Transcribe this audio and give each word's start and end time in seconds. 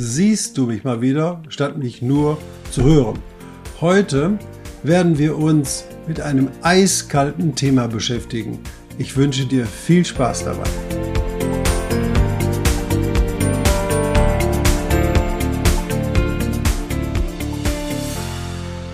siehst 0.00 0.56
du 0.56 0.66
mich 0.66 0.84
mal 0.84 1.00
wieder, 1.00 1.42
statt 1.48 1.76
mich 1.76 2.02
nur 2.02 2.38
zu 2.70 2.84
hören. 2.84 3.18
Heute 3.80 4.38
werden 4.84 5.18
wir 5.18 5.36
uns 5.36 5.86
mit 6.06 6.20
einem 6.20 6.50
eiskalten 6.62 7.56
Thema 7.56 7.88
beschäftigen. 7.88 8.60
Ich 8.96 9.16
wünsche 9.16 9.44
dir 9.44 9.66
viel 9.66 10.04
Spaß 10.04 10.44
dabei. 10.44 10.68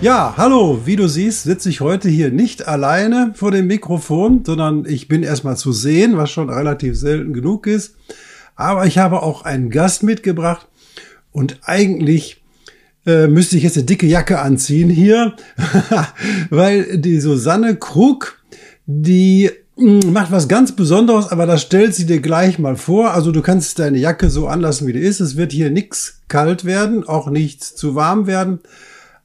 Ja, 0.01 0.33
hallo, 0.37 0.81
wie 0.85 0.95
du 0.95 1.07
siehst, 1.07 1.43
sitze 1.43 1.69
ich 1.69 1.81
heute 1.81 2.09
hier 2.09 2.31
nicht 2.31 2.67
alleine 2.67 3.31
vor 3.35 3.51
dem 3.51 3.67
Mikrofon, 3.67 4.43
sondern 4.43 4.85
ich 4.85 5.07
bin 5.07 5.21
erstmal 5.21 5.55
zu 5.55 5.71
sehen, 5.71 6.17
was 6.17 6.31
schon 6.31 6.49
relativ 6.49 6.97
selten 6.97 7.31
genug 7.33 7.67
ist. 7.67 7.95
Aber 8.55 8.87
ich 8.87 8.97
habe 8.97 9.21
auch 9.21 9.43
einen 9.43 9.69
Gast 9.69 10.01
mitgebracht 10.01 10.67
und 11.35 11.59
eigentlich 11.63 12.41
äh, 13.05 13.27
müsste 13.27 13.57
ich 13.57 13.63
jetzt 13.63 13.75
eine 13.75 13.85
dicke 13.85 14.07
Jacke 14.07 14.39
anziehen 14.39 14.89
hier, 14.89 15.35
weil 16.49 16.97
die 16.97 17.19
Susanne 17.19 17.75
Krug, 17.75 18.41
die 18.85 19.51
hm, 19.75 20.13
macht 20.13 20.31
was 20.31 20.47
ganz 20.47 20.71
Besonderes, 20.71 21.27
aber 21.27 21.45
das 21.45 21.61
stellt 21.61 21.93
sie 21.93 22.05
dir 22.05 22.21
gleich 22.21 22.57
mal 22.57 22.77
vor. 22.77 23.13
Also 23.13 23.33
du 23.33 23.41
kannst 23.41 23.79
deine 23.79 23.97
Jacke 23.97 24.29
so 24.29 24.47
anlassen, 24.47 24.87
wie 24.87 24.93
die 24.93 24.99
ist. 24.99 25.19
Es 25.19 25.35
wird 25.35 25.51
hier 25.51 25.71
nichts 25.71 26.21
kalt 26.29 26.63
werden, 26.63 27.03
auch 27.05 27.29
nichts 27.29 27.75
zu 27.75 27.95
warm 27.95 28.27
werden. 28.27 28.59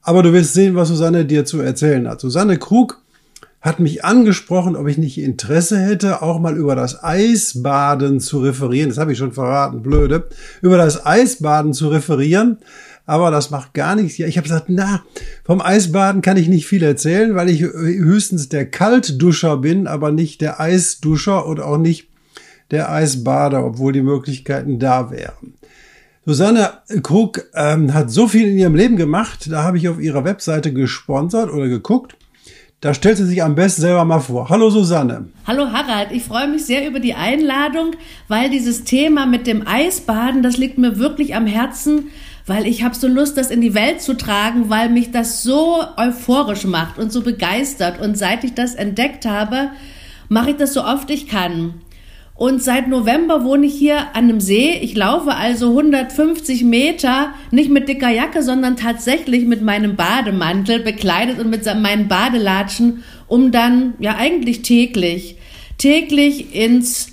Aber 0.01 0.21
du 0.21 0.33
wirst 0.33 0.53
sehen, 0.53 0.75
was 0.75 0.89
Susanne 0.89 1.23
dir 1.23 1.45
zu 1.45 1.61
erzählen 1.61 2.09
hat. 2.09 2.19
Susanne 2.19 2.57
Krug 2.57 3.00
hat 3.61 3.79
mich 3.79 4.03
angesprochen, 4.03 4.75
ob 4.75 4.87
ich 4.87 4.97
nicht 4.97 5.19
Interesse 5.19 5.79
hätte, 5.79 6.23
auch 6.23 6.39
mal 6.39 6.57
über 6.57 6.75
das 6.75 7.03
Eisbaden 7.03 8.19
zu 8.19 8.39
referieren. 8.39 8.89
Das 8.89 8.97
habe 8.97 9.11
ich 9.11 9.19
schon 9.19 9.33
verraten, 9.33 9.83
blöde. 9.83 10.27
Über 10.61 10.77
das 10.77 11.05
Eisbaden 11.05 11.73
zu 11.73 11.89
referieren. 11.89 12.57
Aber 13.05 13.29
das 13.29 13.51
macht 13.51 13.73
gar 13.73 13.95
nichts. 13.95 14.17
Ja, 14.17 14.25
ich 14.25 14.37
habe 14.37 14.47
gesagt, 14.47 14.65
na, 14.67 15.03
vom 15.43 15.61
Eisbaden 15.61 16.21
kann 16.21 16.37
ich 16.37 16.47
nicht 16.47 16.65
viel 16.65 16.81
erzählen, 16.81 17.35
weil 17.35 17.49
ich 17.49 17.61
höchstens 17.61 18.49
der 18.49 18.65
Kaltduscher 18.65 19.57
bin, 19.57 19.85
aber 19.85 20.11
nicht 20.11 20.41
der 20.41 20.59
Eisduscher 20.59 21.45
und 21.45 21.59
auch 21.59 21.77
nicht 21.77 22.07
der 22.71 22.91
Eisbader, 22.91 23.65
obwohl 23.65 23.93
die 23.93 24.01
Möglichkeiten 24.01 24.79
da 24.79 25.11
wären. 25.11 25.53
Susanne 26.25 26.69
Krug 27.03 27.43
ähm, 27.55 27.93
hat 27.93 28.11
so 28.11 28.27
viel 28.27 28.47
in 28.47 28.57
ihrem 28.57 28.75
Leben 28.75 28.95
gemacht, 28.95 29.49
da 29.51 29.63
habe 29.63 29.77
ich 29.77 29.89
auf 29.89 29.99
ihrer 29.99 30.23
Webseite 30.23 30.71
gesponsert 30.71 31.51
oder 31.51 31.67
geguckt. 31.67 32.15
Da 32.81 32.95
stellt 32.95 33.17
sie 33.17 33.27
sich 33.27 33.43
am 33.43 33.53
besten 33.53 33.81
selber 33.81 34.05
mal 34.05 34.21
vor. 34.21 34.49
Hallo 34.49 34.71
Susanne. 34.71 35.27
Hallo 35.45 35.71
Harald, 35.71 36.11
ich 36.11 36.23
freue 36.23 36.47
mich 36.47 36.65
sehr 36.65 36.87
über 36.87 36.99
die 36.99 37.13
Einladung, 37.13 37.91
weil 38.27 38.49
dieses 38.49 38.85
Thema 38.85 39.27
mit 39.27 39.45
dem 39.45 39.67
Eisbaden, 39.67 40.41
das 40.41 40.57
liegt 40.57 40.79
mir 40.79 40.97
wirklich 40.97 41.35
am 41.35 41.45
Herzen, 41.45 42.07
weil 42.47 42.65
ich 42.65 42.83
habe 42.83 42.95
so 42.95 43.07
Lust, 43.07 43.37
das 43.37 43.51
in 43.51 43.61
die 43.61 43.75
Welt 43.75 44.01
zu 44.01 44.17
tragen, 44.17 44.71
weil 44.71 44.89
mich 44.89 45.11
das 45.11 45.43
so 45.43 45.83
euphorisch 45.95 46.65
macht 46.65 46.97
und 46.97 47.11
so 47.11 47.21
begeistert. 47.21 48.01
Und 48.01 48.17
seit 48.17 48.43
ich 48.43 48.55
das 48.55 48.73
entdeckt 48.73 49.27
habe, 49.27 49.69
mache 50.27 50.49
ich 50.49 50.55
das 50.55 50.73
so 50.73 50.83
oft 50.83 51.11
ich 51.11 51.27
kann. 51.27 51.75
Und 52.41 52.63
seit 52.63 52.87
November 52.87 53.43
wohne 53.43 53.67
ich 53.67 53.75
hier 53.75 53.99
an 54.15 54.23
einem 54.23 54.41
See. 54.41 54.71
Ich 54.81 54.95
laufe 54.95 55.35
also 55.35 55.67
150 55.77 56.63
Meter, 56.63 57.35
nicht 57.51 57.69
mit 57.69 57.87
dicker 57.87 58.09
Jacke, 58.09 58.41
sondern 58.41 58.77
tatsächlich 58.77 59.45
mit 59.45 59.61
meinem 59.61 59.95
Bademantel 59.95 60.79
bekleidet 60.79 61.37
und 61.37 61.51
mit 61.51 61.63
meinen 61.65 62.07
Badelatschen, 62.07 63.03
um 63.27 63.51
dann 63.51 63.93
ja 63.99 64.15
eigentlich 64.15 64.63
täglich, 64.63 65.37
täglich 65.77 66.55
ins 66.55 67.09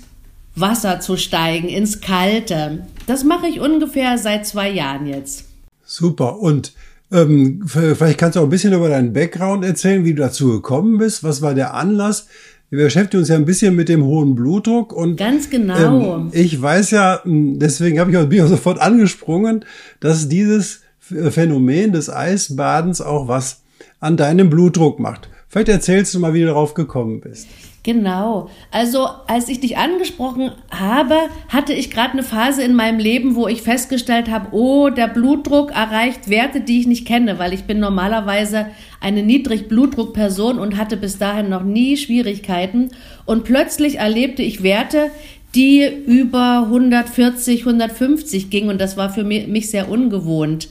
Wasser 0.55 0.99
zu 0.99 1.15
steigen, 1.15 1.69
ins 1.69 2.01
Kalte. 2.01 2.87
Das 3.05 3.23
mache 3.23 3.49
ich 3.49 3.59
ungefähr 3.59 4.17
seit 4.17 4.47
zwei 4.47 4.71
Jahren 4.71 5.05
jetzt. 5.05 5.45
Super. 5.85 6.39
Und 6.39 6.73
ähm, 7.11 7.65
vielleicht 7.67 8.17
kannst 8.17 8.35
du 8.35 8.39
auch 8.39 8.45
ein 8.45 8.49
bisschen 8.49 8.73
über 8.73 8.89
deinen 8.89 9.13
Background 9.13 9.63
erzählen, 9.63 10.03
wie 10.05 10.15
du 10.15 10.23
dazu 10.23 10.47
gekommen 10.53 10.97
bist. 10.97 11.23
Was 11.23 11.43
war 11.43 11.53
der 11.53 11.75
Anlass? 11.75 12.25
Wir 12.69 12.83
beschäftigen 12.83 13.21
uns 13.21 13.29
ja 13.29 13.35
ein 13.35 13.45
bisschen 13.45 13.75
mit 13.75 13.89
dem 13.89 14.03
hohen 14.03 14.35
Blutdruck 14.35 14.93
und 14.93 15.17
ganz 15.17 15.49
genau. 15.49 16.17
Ähm, 16.17 16.29
ich 16.33 16.61
weiß 16.61 16.91
ja, 16.91 17.21
deswegen 17.25 17.99
habe 17.99 18.11
ich 18.11 18.17
auch, 18.17 18.47
sofort 18.47 18.79
angesprungen, 18.79 19.65
dass 19.99 20.29
dieses 20.29 20.81
Phänomen 20.99 21.91
des 21.91 22.11
Eisbadens 22.11 23.01
auch 23.01 23.27
was 23.27 23.63
an 23.99 24.17
deinem 24.17 24.49
Blutdruck 24.49 24.99
macht. 24.99 25.29
Vielleicht 25.47 25.69
erzählst 25.69 26.13
du 26.13 26.19
mal, 26.19 26.35
wie 26.35 26.41
du 26.41 26.45
darauf 26.45 26.75
gekommen 26.75 27.21
bist. 27.21 27.47
Genau. 27.91 28.51
Also 28.69 29.07
als 29.25 29.49
ich 29.49 29.61
dich 29.61 29.77
angesprochen 29.77 30.51
habe, 30.69 31.15
hatte 31.47 31.73
ich 31.73 31.89
gerade 31.89 32.13
eine 32.13 32.21
Phase 32.21 32.61
in 32.61 32.75
meinem 32.75 32.99
Leben, 32.99 33.33
wo 33.33 33.47
ich 33.47 33.63
festgestellt 33.63 34.29
habe, 34.29 34.49
oh, 34.51 34.91
der 34.91 35.07
Blutdruck 35.07 35.71
erreicht 35.71 36.29
Werte, 36.29 36.61
die 36.61 36.81
ich 36.81 36.85
nicht 36.85 37.07
kenne, 37.07 37.39
weil 37.39 37.51
ich 37.51 37.63
bin 37.63 37.79
normalerweise 37.79 38.67
eine 39.01 39.23
Niedrigblutdruckperson 39.23 40.59
und 40.59 40.77
hatte 40.77 40.97
bis 40.97 41.17
dahin 41.17 41.49
noch 41.49 41.63
nie 41.63 41.97
Schwierigkeiten. 41.97 42.91
Und 43.25 43.43
plötzlich 43.43 43.97
erlebte 43.97 44.43
ich 44.43 44.61
Werte, 44.61 45.09
die 45.55 45.83
über 46.05 46.65
140, 46.65 47.61
150 47.61 48.51
gingen 48.51 48.69
und 48.69 48.79
das 48.79 48.97
war 48.97 49.09
für 49.09 49.23
mich 49.23 49.71
sehr 49.71 49.89
ungewohnt. 49.89 50.69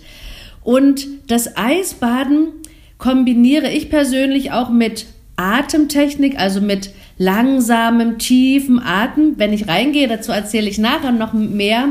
Und 0.63 1.09
das 1.27 1.57
Eisbaden 1.57 2.51
kombiniere 2.97 3.73
ich 3.73 3.91
persönlich 3.91 4.53
auch 4.53 4.71
mit 4.71 5.07
Atemtechnik, 5.39 6.39
also 6.39 6.61
mit 6.61 6.91
langsamem, 7.19 8.19
tiefen 8.19 8.81
Atem. 8.83 9.35
Wenn 9.37 9.53
ich 9.53 9.69
reingehe, 9.69 10.09
dazu 10.09 10.33
erzähle 10.33 10.69
ich 10.69 10.79
nachher 10.79 11.13
noch 11.13 11.33
mehr. 11.33 11.89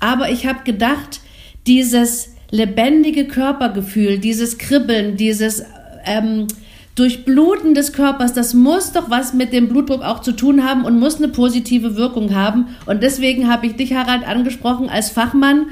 Aber 0.00 0.30
ich 0.30 0.46
habe 0.46 0.60
gedacht, 0.64 1.20
dieses 1.66 2.34
lebendige 2.50 3.26
Körpergefühl, 3.26 4.18
dieses 4.18 4.56
Kribbeln, 4.56 5.16
dieses 5.16 5.64
ähm, 6.06 6.46
Durchbluten 6.94 7.74
des 7.74 7.92
Körpers, 7.92 8.32
das 8.32 8.54
muss 8.54 8.92
doch 8.92 9.10
was 9.10 9.34
mit 9.34 9.52
dem 9.52 9.68
Blutdruck 9.68 10.02
auch 10.02 10.20
zu 10.20 10.32
tun 10.32 10.64
haben 10.64 10.84
und 10.84 10.98
muss 10.98 11.16
eine 11.16 11.28
positive 11.28 11.96
Wirkung 11.96 12.34
haben. 12.34 12.68
Und 12.86 13.02
deswegen 13.02 13.48
habe 13.48 13.66
ich 13.66 13.76
dich, 13.76 13.94
Harald, 13.94 14.26
angesprochen 14.26 14.88
als 14.88 15.10
Fachmann, 15.10 15.66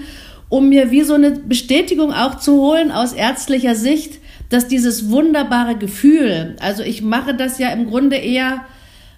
um 0.49 0.69
mir 0.69 0.91
wie 0.91 1.03
so 1.03 1.15
eine 1.15 1.33
Bestätigung 1.33 2.13
auch 2.13 2.39
zu 2.39 2.61
holen 2.61 2.93
aus 2.93 3.13
ärztlicher 3.13 3.75
Sicht, 3.75 4.21
dass 4.51 4.69
dieses 4.69 5.11
wunderbare 5.11 5.77
Gefühl, 5.77 6.55
also 6.61 6.85
ich 6.85 7.03
mache 7.03 7.35
das 7.35 7.59
ja 7.59 7.71
im 7.71 7.89
Grunde 7.89 8.17
eher, 8.17 8.65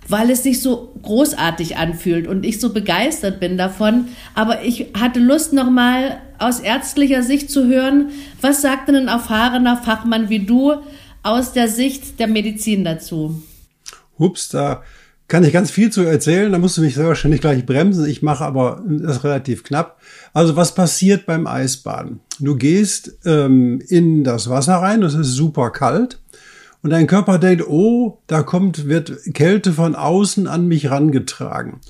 weil 0.08 0.30
es 0.30 0.42
sich 0.42 0.60
so 0.62 0.94
großartig 1.02 1.76
anfühlt 1.76 2.26
und 2.26 2.44
ich 2.44 2.60
so 2.60 2.72
begeistert 2.72 3.41
bin 3.41 3.56
davon. 3.58 4.08
Aber 4.34 4.62
ich 4.62 4.86
hatte 4.98 5.20
Lust, 5.20 5.52
nochmal 5.52 6.20
aus 6.38 6.60
ärztlicher 6.60 7.22
Sicht 7.22 7.50
zu 7.50 7.66
hören, 7.66 8.10
was 8.41 8.62
sagt 8.62 8.88
denn 8.88 8.96
ein 8.96 9.08
erfahrener 9.08 9.76
Fachmann 9.76 10.28
wie 10.28 10.41
du 10.41 10.74
aus 11.22 11.52
der 11.52 11.69
Sicht 11.69 12.19
der 12.20 12.28
Medizin 12.28 12.84
dazu? 12.84 13.42
Hups, 14.19 14.48
da 14.48 14.82
kann 15.28 15.44
ich 15.44 15.52
ganz 15.52 15.70
viel 15.70 15.91
zu 15.91 16.02
erzählen. 16.02 16.50
Da 16.50 16.58
musst 16.58 16.78
du 16.78 16.80
mich 16.80 16.94
sehr 16.94 17.06
wahrscheinlich 17.06 17.42
gleich 17.42 17.66
bremsen. 17.66 18.06
Ich 18.06 18.22
mache 18.22 18.44
aber 18.44 18.82
das 18.86 19.25
relativ 19.25 19.62
knapp. 19.62 20.00
Also 20.32 20.56
was 20.56 20.75
passiert 20.75 21.26
beim 21.26 21.46
Eisbaden? 21.46 22.20
Du 22.40 22.56
gehst 22.56 23.19
ähm, 23.26 23.82
in 23.88 24.25
das 24.25 24.49
Wasser 24.49 24.76
rein, 24.76 25.02
das 25.02 25.14
ist 25.14 25.32
super 25.32 25.70
kalt. 25.70 26.19
Und 26.82 26.90
dein 26.90 27.06
Körper 27.06 27.38
denkt, 27.38 27.66
oh, 27.66 28.19
da 28.26 28.42
kommt, 28.42 28.86
wird 28.86 29.12
Kälte 29.34 29.72
von 29.72 29.94
außen 29.94 30.46
an 30.46 30.69
mich 30.69 30.90
rangetragen. 30.90 31.80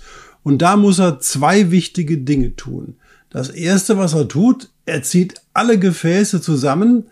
Und 0.43 0.63
da 0.63 0.77
muss 0.77 0.99
er 0.99 1.21
zwei 1.21 1.71
wichtige 1.71 2.19
Dinge 2.19 2.57
tun. 2.57 2.97
Das 3.31 3.51
erste, 3.51 3.99
was 3.99 4.15
er 4.15 4.29
tut, 4.29 4.71
er 4.87 5.03
zieht 5.03 5.35
alle 5.53 5.79
Gefäße 5.79 6.41
zusammen, 6.41 7.05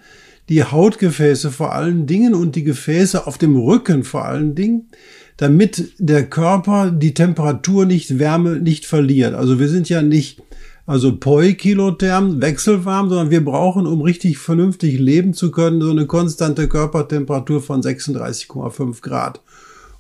die 0.49 0.64
Hautgefäße 0.64 1.50
vor 1.50 1.75
allen 1.75 2.06
Dingen 2.06 2.34
und 2.34 2.56
die 2.56 2.64
Gefäße 2.64 3.26
auf 3.26 3.37
dem 3.37 3.56
Rücken 3.56 4.05
vor 4.05 4.25
allen 4.25 4.55
Dingen, 4.55 4.88
damit 5.37 5.93
der 5.99 6.25
Körper 6.25 6.90
die 6.90 7.12
Temperatur 7.12 7.84
nicht 7.84 8.19
Wärme 8.19 8.61
nicht 8.61 8.87
verliert. 8.87 9.34
Also 9.34 9.58
wir 9.58 9.69
sind 9.69 9.88
ja 9.88 10.00
nicht 10.00 10.40
also 10.87 11.17
Poikilotherm, 11.17 12.41
wechselwarm, 12.41 13.09
sondern 13.09 13.31
wir 13.31 13.44
brauchen, 13.44 13.87
um 13.87 14.00
richtig 14.03 14.38
vernünftig 14.38 14.99
leben 14.99 15.35
zu 15.35 15.50
können, 15.50 15.81
so 15.81 15.91
eine 15.91 16.06
konstante 16.06 16.69
Körpertemperatur 16.69 17.61
von 17.61 17.83
36,5 17.83 19.03
Grad. 19.03 19.41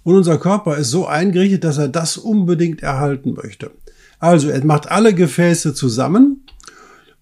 Und 0.04 0.14
unser 0.14 0.38
Körper 0.38 0.76
ist 0.76 0.90
so 0.90 1.06
eingerichtet, 1.06 1.64
dass 1.64 1.78
er 1.78 1.88
das 1.88 2.16
unbedingt 2.16 2.82
erhalten 2.82 3.34
möchte. 3.34 3.72
Also 4.20 4.48
er 4.48 4.64
macht 4.64 4.90
alle 4.90 5.12
Gefäße 5.12 5.74
zusammen 5.74 6.46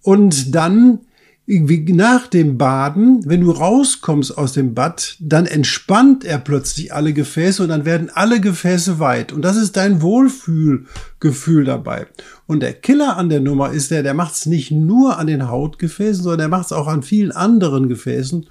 Und 0.05 0.55
dann 0.55 1.01
nach 1.47 2.27
dem 2.27 2.57
Baden, 2.57 3.23
wenn 3.27 3.43
du 3.43 3.51
rauskommst 3.51 4.39
aus 4.39 4.55
dem 4.55 4.75
Bad, 4.75 5.17
dann 5.21 5.45
entspannt 5.45 6.25
er 6.25 6.39
plötzlich 6.39 6.95
alle 6.95 7.13
Gefäße 7.13 7.63
und 7.63 7.69
dann 7.69 7.85
werden 7.85 8.11
alle 8.15 8.41
Gefäße 8.41 8.99
weit. 8.99 9.31
Und 9.33 9.43
das 9.43 9.57
ist 9.57 9.77
dein 9.77 10.01
Wohlfühlgefühl 10.01 11.65
dabei. 11.65 12.07
Und 12.47 12.61
der 12.61 12.73
Killer 12.73 13.19
an 13.19 13.29
der 13.29 13.41
Nummer 13.41 13.73
ist 13.73 13.91
der, 13.91 14.03
der 14.03 14.15
macht 14.15 14.35
es 14.35 14.47
nicht 14.47 14.71
nur 14.71 15.19
an 15.19 15.27
den 15.27 15.49
Hautgefäßen, 15.49 16.23
sondern 16.23 16.39
der 16.39 16.49
macht 16.49 16.67
es 16.67 16.73
auch 16.73 16.87
an 16.87 17.03
vielen 17.03 17.33
anderen 17.33 17.89
Gefäßen. 17.89 18.47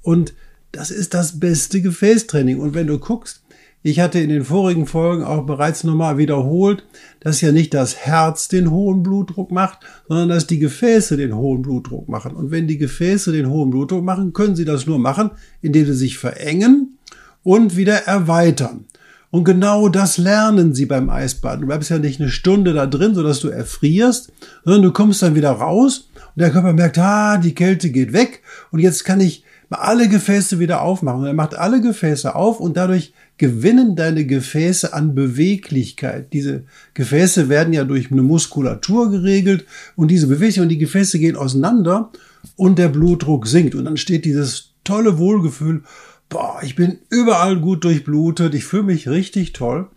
Und 0.00 0.32
das 0.72 0.90
ist 0.90 1.12
das 1.12 1.40
beste 1.40 1.82
Gefäßtraining. 1.82 2.58
Und 2.58 2.72
wenn 2.72 2.86
du 2.86 2.98
guckst, 2.98 3.39
ich 3.82 4.00
hatte 4.00 4.18
in 4.18 4.28
den 4.28 4.44
vorigen 4.44 4.86
Folgen 4.86 5.24
auch 5.24 5.46
bereits 5.46 5.84
nochmal 5.84 6.18
wiederholt, 6.18 6.84
dass 7.20 7.40
ja 7.40 7.50
nicht 7.50 7.72
das 7.72 7.96
Herz 7.96 8.48
den 8.48 8.70
hohen 8.70 9.02
Blutdruck 9.02 9.50
macht, 9.50 9.78
sondern 10.06 10.28
dass 10.28 10.46
die 10.46 10.58
Gefäße 10.58 11.16
den 11.16 11.34
hohen 11.34 11.62
Blutdruck 11.62 12.08
machen. 12.08 12.36
Und 12.36 12.50
wenn 12.50 12.68
die 12.68 12.76
Gefäße 12.76 13.32
den 13.32 13.48
hohen 13.48 13.70
Blutdruck 13.70 14.04
machen, 14.04 14.34
können 14.34 14.54
sie 14.54 14.66
das 14.66 14.86
nur 14.86 14.98
machen, 14.98 15.30
indem 15.62 15.86
sie 15.86 15.94
sich 15.94 16.18
verengen 16.18 16.98
und 17.42 17.76
wieder 17.76 18.06
erweitern. 18.06 18.84
Und 19.30 19.44
genau 19.44 19.88
das 19.88 20.18
lernen 20.18 20.74
sie 20.74 20.86
beim 20.86 21.08
Eisbaden. 21.08 21.62
Du 21.62 21.66
bleibst 21.68 21.88
ja 21.88 21.98
nicht 21.98 22.20
eine 22.20 22.30
Stunde 22.30 22.74
da 22.74 22.86
drin, 22.86 23.14
sodass 23.14 23.40
du 23.40 23.48
erfrierst, 23.48 24.32
sondern 24.64 24.82
du 24.82 24.92
kommst 24.92 25.22
dann 25.22 25.36
wieder 25.36 25.52
raus 25.52 26.10
und 26.34 26.40
der 26.40 26.50
Körper 26.50 26.72
merkt, 26.72 26.98
ah, 26.98 27.38
die 27.38 27.54
Kälte 27.54 27.90
geht 27.90 28.12
weg 28.12 28.42
und 28.72 28.80
jetzt 28.80 29.04
kann 29.04 29.20
ich 29.20 29.44
alle 29.70 30.08
Gefäße 30.08 30.58
wieder 30.58 30.82
aufmachen. 30.82 31.20
Und 31.20 31.26
er 31.26 31.34
macht 31.34 31.54
alle 31.54 31.80
Gefäße 31.80 32.34
auf 32.34 32.60
und 32.60 32.76
dadurch 32.76 33.14
gewinnen 33.40 33.96
deine 33.96 34.26
Gefäße 34.26 34.92
an 34.92 35.14
Beweglichkeit. 35.14 36.34
Diese 36.34 36.64
Gefäße 36.92 37.48
werden 37.48 37.72
ja 37.72 37.84
durch 37.84 38.12
eine 38.12 38.22
Muskulatur 38.22 39.10
geregelt 39.10 39.64
und 39.96 40.10
diese 40.10 40.26
Bewegung 40.26 40.64
und 40.64 40.68
die 40.68 40.76
Gefäße 40.76 41.18
gehen 41.18 41.36
auseinander 41.36 42.12
und 42.56 42.78
der 42.78 42.90
Blutdruck 42.90 43.46
sinkt 43.46 43.74
und 43.74 43.86
dann 43.86 43.96
steht 43.96 44.26
dieses 44.26 44.72
tolle 44.84 45.16
Wohlgefühl, 45.16 45.84
boah, 46.28 46.60
ich 46.62 46.76
bin 46.76 46.98
überall 47.08 47.58
gut 47.58 47.82
durchblutet, 47.84 48.54
ich 48.54 48.66
fühle 48.66 48.82
mich 48.82 49.08
richtig 49.08 49.54
toll. 49.54 49.88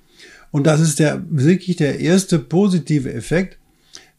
Und 0.52 0.66
das 0.66 0.80
ist 0.80 1.00
der 1.00 1.22
wirklich 1.30 1.76
der 1.76 2.00
erste 2.00 2.40
positive 2.40 3.14
Effekt, 3.14 3.58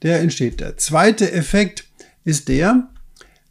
der 0.02 0.20
entsteht. 0.20 0.60
Der 0.60 0.76
zweite 0.76 1.32
Effekt 1.32 1.86
ist 2.26 2.48
der, 2.48 2.90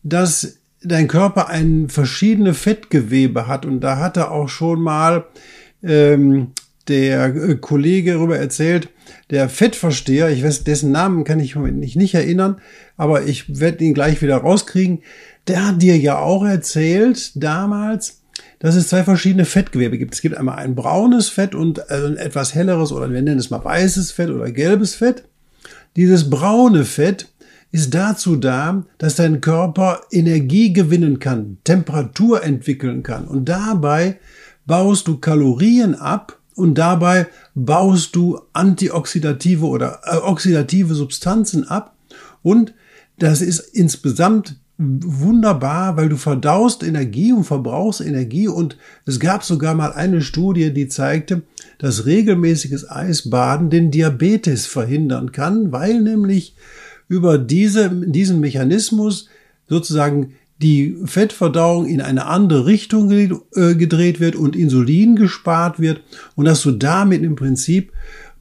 dass 0.04 0.60
dein 0.84 1.08
Körper 1.08 1.50
ein 1.50 1.90
verschiedene 1.90 2.54
Fettgewebe 2.54 3.48
hat 3.48 3.66
und 3.66 3.80
da 3.80 3.98
hat 3.98 4.18
er 4.18 4.30
auch 4.30 4.50
schon 4.50 4.82
mal 4.82 5.26
ähm, 5.84 6.52
der 6.88 7.36
äh, 7.36 7.56
Kollege 7.56 8.14
darüber 8.14 8.38
erzählt, 8.38 8.90
der 9.30 9.50
Fettversteher, 9.50 10.30
ich 10.30 10.44
weiß, 10.44 10.64
dessen 10.64 10.92
Namen 10.92 11.24
kann 11.24 11.40
ich 11.40 11.56
mich 11.56 11.96
nicht 11.96 12.14
erinnern, 12.14 12.58
aber 12.98 13.24
ich 13.24 13.60
werde 13.60 13.84
ihn 13.84 13.94
gleich 13.94 14.22
wieder 14.22 14.38
rauskriegen. 14.38 15.02
Der 15.48 15.68
hat 15.68 15.82
dir 15.82 15.98
ja 15.98 16.20
auch 16.20 16.46
erzählt 16.46 17.32
damals, 17.36 18.22
dass 18.60 18.76
es 18.76 18.88
zwei 18.88 19.04
verschiedene 19.04 19.46
Fettgewebe 19.46 19.98
gibt. 19.98 20.14
Es 20.14 20.22
gibt 20.22 20.38
einmal 20.38 20.58
ein 20.58 20.76
braunes 20.76 21.30
Fett 21.30 21.56
und 21.56 21.90
ein 21.90 22.18
etwas 22.18 22.56
helleres 22.56 22.92
oder 22.92 23.12
wir 23.12 23.22
nennen 23.22 23.40
es 23.40 23.50
mal 23.50 23.64
weißes 23.64 24.12
Fett 24.12 24.30
oder 24.30 24.52
gelbes 24.52 24.96
Fett. 24.96 25.24
Dieses 25.96 26.30
braune 26.30 26.86
Fett 26.86 27.28
ist 27.72 27.94
dazu 27.94 28.36
da, 28.36 28.86
dass 29.00 29.16
dein 29.16 29.42
Körper 29.42 30.02
Energie 30.12 30.74
gewinnen 30.74 31.20
kann, 31.20 31.58
Temperatur 31.64 32.44
entwickeln 32.44 33.04
kann 33.04 33.28
und 33.28 33.50
dabei 33.50 34.18
baust 34.66 35.08
du 35.08 35.18
Kalorien 35.18 35.96
ab 35.96 36.40
und 36.56 36.76
dabei 36.76 37.28
baust 37.56 38.16
du 38.16 38.40
antioxidative 38.54 39.66
oder 39.66 40.02
äh, 40.04 40.18
oxidative 40.18 40.94
Substanzen 40.94 41.68
ab. 41.68 41.96
Und 42.42 42.74
das 43.18 43.42
ist 43.42 43.60
insgesamt 43.60 44.58
wunderbar, 44.78 45.98
weil 45.98 46.10
du 46.10 46.18
verdaust 46.18 46.84
Energie 46.84 47.32
und 47.32 47.44
verbrauchst 47.44 48.02
Energie. 48.02 48.48
Und 48.48 48.78
es 49.06 49.20
gab 49.20 49.44
sogar 49.44 49.76
mal 49.76 49.94
eine 49.94 50.22
Studie, 50.22 50.74
die 50.74 50.88
zeigte, 50.88 51.44
dass 51.78 52.06
regelmäßiges 52.06 52.90
Eisbaden 52.90 53.70
den 53.70 53.92
Diabetes 53.92 54.66
verhindern 54.66 55.32
kann, 55.32 55.72
weil 55.72 56.02
nämlich 56.02 56.56
über 57.08 57.38
diese, 57.38 57.90
diesen 57.90 58.40
Mechanismus 58.40 59.28
sozusagen 59.70 60.34
die 60.64 60.98
Fettverdauung 61.06 61.86
in 61.86 62.02
eine 62.02 62.26
andere 62.26 62.66
Richtung 62.66 63.12
äh, 63.12 63.76
gedreht 63.76 64.20
wird 64.20 64.36
und 64.36 64.56
Insulin 64.56 65.16
gespart 65.16 65.80
wird 65.80 66.02
und 66.36 66.46
dass 66.46 66.62
du 66.62 66.72
damit 66.72 67.22
im 67.22 67.36
Prinzip 67.36 67.92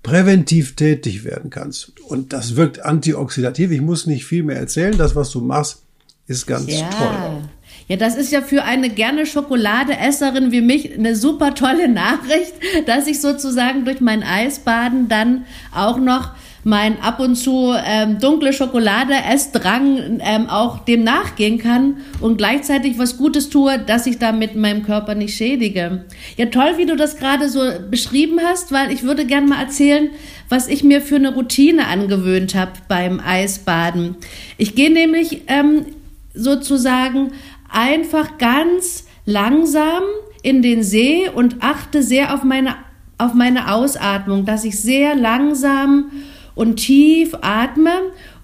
präventiv 0.03 0.75
tätig 0.77 1.25
werden 1.25 1.51
kannst. 1.51 1.93
Und 2.09 2.33
das 2.33 2.57
wirkt 2.57 2.85
antioxidativ. 2.85 3.71
Ich 3.71 3.81
muss 3.81 4.07
nicht 4.07 4.25
viel 4.25 4.43
mehr 4.43 4.57
erzählen. 4.57 4.97
Das, 4.97 5.15
was 5.15 5.31
du 5.31 5.41
machst, 5.41 5.83
ist 6.27 6.47
ganz 6.47 6.73
ja. 6.73 6.89
toll. 6.91 7.43
Ja, 7.89 7.97
das 7.97 8.17
ist 8.17 8.31
ja 8.33 8.43
für 8.43 8.63
eine 8.63 8.91
gerne 8.91 9.27
Schokoladeesserin 9.27 10.53
wie 10.53 10.61
mich 10.61 10.95
eine 10.95 11.17
super 11.17 11.55
tolle 11.55 11.89
Nachricht, 11.89 12.55
dass 12.87 13.07
ich 13.07 13.21
sozusagen 13.21 13.85
durch 13.85 14.01
mein 14.01 14.23
Eisbaden 14.23 15.09
dann 15.09 15.45
auch 15.75 15.99
noch 15.99 16.31
mein 16.65 17.01
ab 17.01 17.19
und 17.19 17.35
zu 17.35 17.75
ähm, 17.85 18.19
dunkle 18.21 18.53
Schokolade 18.53 19.15
Essdrang 19.15 20.21
ähm, 20.21 20.49
auch 20.49 20.85
dem 20.85 21.03
nachgehen 21.03 21.59
kann 21.59 21.99
und 22.21 22.37
gleichzeitig 22.37 22.99
was 22.99 23.17
Gutes 23.17 23.51
tue, 23.51 23.79
dass 23.79 24.07
ich 24.07 24.19
damit 24.19 24.55
meinem 24.55 24.85
Körper 24.85 25.15
nicht 25.15 25.37
schädige. 25.37 26.05
Ja, 26.37 26.47
toll, 26.47 26.75
wie 26.77 26.87
du 26.87 26.97
das 26.97 27.17
gerade 27.17 27.49
so 27.49 27.61
beschrieben 27.91 28.39
hast, 28.45 28.71
weil 28.71 28.93
ich 28.93 29.03
würde 29.03 29.27
gerne 29.27 29.49
mal 29.49 29.61
erzählen, 29.61 30.11
was 30.49 30.69
ich 30.69 30.85
mir 30.85 31.01
für 31.01 31.17
eine 31.17 31.35
Routine 31.35 31.89
angewöhnt 31.89 32.55
habe 32.55 32.73
beim 32.87 33.21
Eisbaden. 33.21 34.17
Ich 34.57 34.75
gehe 34.75 34.93
nämlich 34.93 35.43
ähm, 35.49 35.87
sozusagen 36.35 37.33
einfach 37.69 38.39
ganz 38.39 39.07
langsam 39.27 40.03
in 40.43 40.63
den 40.63 40.83
See 40.83 41.29
und 41.29 41.57
achte 41.63 42.03
sehr 42.03 42.35
auf 42.35 42.45
meine 42.45 42.77
auf 43.19 43.35
meine 43.35 43.73
Ausatmung, 43.73 44.45
dass 44.47 44.65
ich 44.65 44.81
sehr 44.81 45.15
langsam 45.15 46.11
und 46.55 46.77
tief 46.77 47.35
atme 47.41 47.93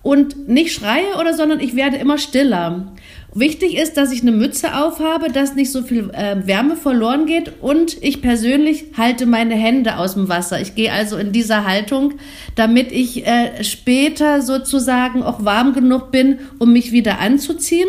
und 0.02 0.48
nicht 0.48 0.72
schreie 0.72 1.16
oder, 1.20 1.34
sondern 1.34 1.60
ich 1.60 1.76
werde 1.76 1.96
immer 1.96 2.18
stiller. 2.18 2.92
Wichtig 3.34 3.76
ist, 3.76 3.98
dass 3.98 4.10
ich 4.10 4.22
eine 4.22 4.32
Mütze 4.32 4.74
aufhabe, 4.74 5.30
dass 5.30 5.54
nicht 5.54 5.70
so 5.70 5.82
viel 5.82 6.10
äh, 6.10 6.46
Wärme 6.46 6.76
verloren 6.76 7.26
geht 7.26 7.52
und 7.60 8.02
ich 8.02 8.22
persönlich 8.22 8.86
halte 8.96 9.26
meine 9.26 9.54
Hände 9.54 9.98
aus 9.98 10.14
dem 10.14 10.28
Wasser. 10.28 10.60
Ich 10.60 10.74
gehe 10.74 10.92
also 10.92 11.18
in 11.18 11.30
dieser 11.30 11.66
Haltung, 11.66 12.14
damit 12.54 12.90
ich 12.90 13.26
äh, 13.26 13.62
später 13.62 14.40
sozusagen 14.40 15.22
auch 15.22 15.44
warm 15.44 15.74
genug 15.74 16.10
bin, 16.10 16.38
um 16.58 16.72
mich 16.72 16.90
wieder 16.90 17.18
anzuziehen. 17.18 17.88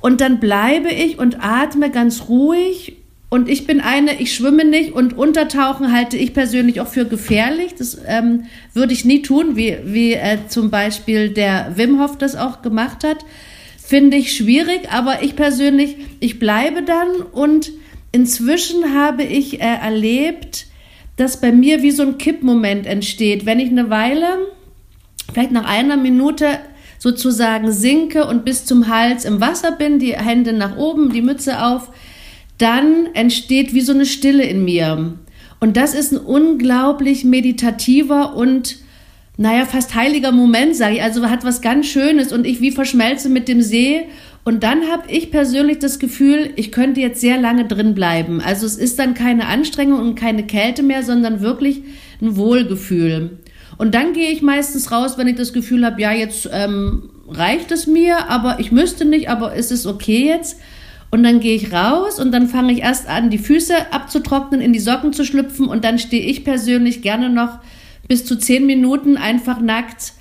Und 0.00 0.20
dann 0.20 0.40
bleibe 0.40 0.90
ich 0.90 1.18
und 1.18 1.38
atme 1.40 1.90
ganz 1.90 2.28
ruhig 2.28 3.01
und 3.32 3.48
ich 3.48 3.66
bin 3.66 3.80
eine, 3.80 4.20
ich 4.20 4.34
schwimme 4.34 4.62
nicht 4.62 4.92
und 4.92 5.16
Untertauchen 5.16 5.90
halte 5.90 6.18
ich 6.18 6.34
persönlich 6.34 6.82
auch 6.82 6.88
für 6.88 7.06
gefährlich. 7.06 7.74
Das 7.74 7.96
ähm, 8.06 8.44
würde 8.74 8.92
ich 8.92 9.06
nie 9.06 9.22
tun, 9.22 9.56
wie, 9.56 9.78
wie 9.84 10.12
äh, 10.12 10.36
zum 10.48 10.68
Beispiel 10.68 11.30
der 11.30 11.72
Wim 11.76 11.98
Hof 11.98 12.18
das 12.18 12.36
auch 12.36 12.60
gemacht 12.60 13.04
hat. 13.04 13.24
Finde 13.82 14.18
ich 14.18 14.36
schwierig, 14.36 14.92
aber 14.92 15.22
ich 15.22 15.34
persönlich, 15.34 15.96
ich 16.20 16.38
bleibe 16.38 16.82
dann 16.82 17.08
und 17.32 17.72
inzwischen 18.12 18.94
habe 18.94 19.22
ich 19.22 19.62
äh, 19.62 19.78
erlebt, 19.82 20.66
dass 21.16 21.40
bei 21.40 21.52
mir 21.52 21.82
wie 21.82 21.90
so 21.90 22.02
ein 22.02 22.18
Kippmoment 22.18 22.86
entsteht. 22.86 23.46
Wenn 23.46 23.60
ich 23.60 23.70
eine 23.70 23.88
Weile, 23.88 24.26
vielleicht 25.32 25.52
nach 25.52 25.64
einer 25.64 25.96
Minute 25.96 26.58
sozusagen 26.98 27.72
sinke 27.72 28.26
und 28.26 28.44
bis 28.44 28.66
zum 28.66 28.88
Hals 28.88 29.24
im 29.24 29.40
Wasser 29.40 29.72
bin, 29.72 29.98
die 29.98 30.12
Hände 30.12 30.52
nach 30.52 30.76
oben, 30.76 31.14
die 31.14 31.22
Mütze 31.22 31.64
auf, 31.64 31.88
dann 32.62 33.08
entsteht 33.14 33.74
wie 33.74 33.80
so 33.80 33.92
eine 33.92 34.06
Stille 34.06 34.44
in 34.44 34.64
mir. 34.64 35.14
Und 35.60 35.76
das 35.76 35.94
ist 35.94 36.12
ein 36.12 36.18
unglaublich 36.18 37.24
meditativer 37.24 38.34
und 38.36 38.78
naja, 39.38 39.64
fast 39.64 39.94
heiliger 39.94 40.30
Moment, 40.30 40.76
sage 40.76 40.96
ich. 40.96 41.02
Also 41.02 41.28
hat 41.28 41.44
was 41.44 41.62
ganz 41.62 41.86
Schönes 41.86 42.32
und 42.32 42.46
ich 42.46 42.60
wie 42.60 42.70
verschmelze 42.70 43.28
mit 43.28 43.48
dem 43.48 43.62
See. 43.62 44.02
Und 44.44 44.62
dann 44.62 44.90
habe 44.90 45.10
ich 45.10 45.30
persönlich 45.30 45.78
das 45.78 45.98
Gefühl, 45.98 46.50
ich 46.56 46.70
könnte 46.70 47.00
jetzt 47.00 47.20
sehr 47.20 47.40
lange 47.40 47.64
drin 47.64 47.94
bleiben. 47.94 48.40
Also 48.40 48.66
es 48.66 48.76
ist 48.76 48.98
dann 48.98 49.14
keine 49.14 49.46
Anstrengung 49.46 50.00
und 50.00 50.14
keine 50.16 50.44
Kälte 50.44 50.82
mehr, 50.82 51.02
sondern 51.02 51.40
wirklich 51.40 51.82
ein 52.20 52.36
Wohlgefühl. 52.36 53.38
Und 53.78 53.94
dann 53.94 54.12
gehe 54.12 54.30
ich 54.30 54.42
meistens 54.42 54.92
raus, 54.92 55.16
wenn 55.16 55.28
ich 55.28 55.36
das 55.36 55.52
Gefühl 55.52 55.84
habe, 55.86 56.00
ja, 56.00 56.12
jetzt 56.12 56.48
ähm, 56.52 57.10
reicht 57.28 57.72
es 57.72 57.86
mir, 57.86 58.28
aber 58.28 58.60
ich 58.60 58.70
müsste 58.70 59.04
nicht, 59.04 59.30
aber 59.30 59.54
ist 59.54 59.72
es 59.72 59.86
okay 59.86 60.26
jetzt? 60.26 60.58
Und 61.12 61.22
dann 61.22 61.38
gehe 61.38 61.54
ich 61.54 61.72
raus 61.72 62.18
und 62.18 62.32
dann 62.32 62.48
fange 62.48 62.72
ich 62.72 62.80
erst 62.80 63.06
an, 63.06 63.30
die 63.30 63.38
Füße 63.38 63.92
abzutrocknen, 63.92 64.60
in 64.60 64.72
die 64.72 64.80
Socken 64.80 65.12
zu 65.12 65.24
schlüpfen. 65.24 65.68
Und 65.68 65.84
dann 65.84 65.98
stehe 65.98 66.24
ich 66.24 66.42
persönlich 66.42 67.02
gerne 67.02 67.28
noch 67.28 67.58
bis 68.08 68.24
zu 68.24 68.36
zehn 68.36 68.66
Minuten 68.66 69.16
einfach 69.16 69.60
nackt 69.60 70.14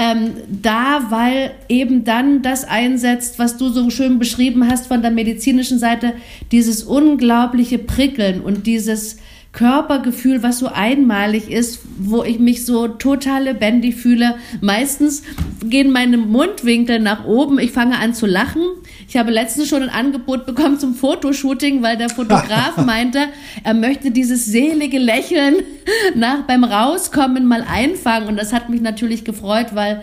ähm, 0.00 0.32
da, 0.48 1.10
weil 1.10 1.52
eben 1.68 2.04
dann 2.04 2.40
das 2.40 2.64
einsetzt, 2.64 3.38
was 3.38 3.58
du 3.58 3.68
so 3.68 3.90
schön 3.90 4.18
beschrieben 4.18 4.66
hast 4.66 4.86
von 4.86 5.02
der 5.02 5.10
medizinischen 5.10 5.78
Seite, 5.78 6.14
dieses 6.52 6.82
unglaubliche 6.82 7.78
Prickeln 7.78 8.40
und 8.40 8.66
dieses 8.66 9.18
Körpergefühl, 9.52 10.44
was 10.44 10.60
so 10.60 10.68
einmalig 10.68 11.50
ist, 11.50 11.80
wo 11.98 12.22
ich 12.22 12.38
mich 12.38 12.64
so 12.64 12.86
total 12.86 13.44
lebendig 13.44 13.96
fühle. 13.96 14.36
Meistens 14.60 15.24
gehen 15.64 15.90
meine 15.90 16.18
Mundwinkel 16.18 17.00
nach 17.00 17.24
oben, 17.24 17.58
ich 17.58 17.72
fange 17.72 17.98
an 17.98 18.14
zu 18.14 18.26
lachen. 18.26 18.62
Ich 19.08 19.16
habe 19.16 19.32
letztens 19.32 19.68
schon 19.68 19.82
ein 19.82 19.88
Angebot 19.88 20.46
bekommen 20.46 20.78
zum 20.78 20.94
Fotoshooting, 20.94 21.82
weil 21.82 21.96
der 21.96 22.10
Fotograf 22.10 22.76
meinte, 22.86 23.26
er 23.64 23.74
möchte 23.74 24.12
dieses 24.12 24.46
selige 24.46 24.98
Lächeln 24.98 25.56
nach 26.14 26.42
beim 26.42 26.62
Rauskommen 26.62 27.44
mal 27.44 27.64
einfangen. 27.68 28.28
Und 28.28 28.36
das 28.36 28.52
hat 28.52 28.68
mich 28.68 28.80
natürlich 28.80 29.24
gefreut, 29.24 29.74
weil 29.74 30.02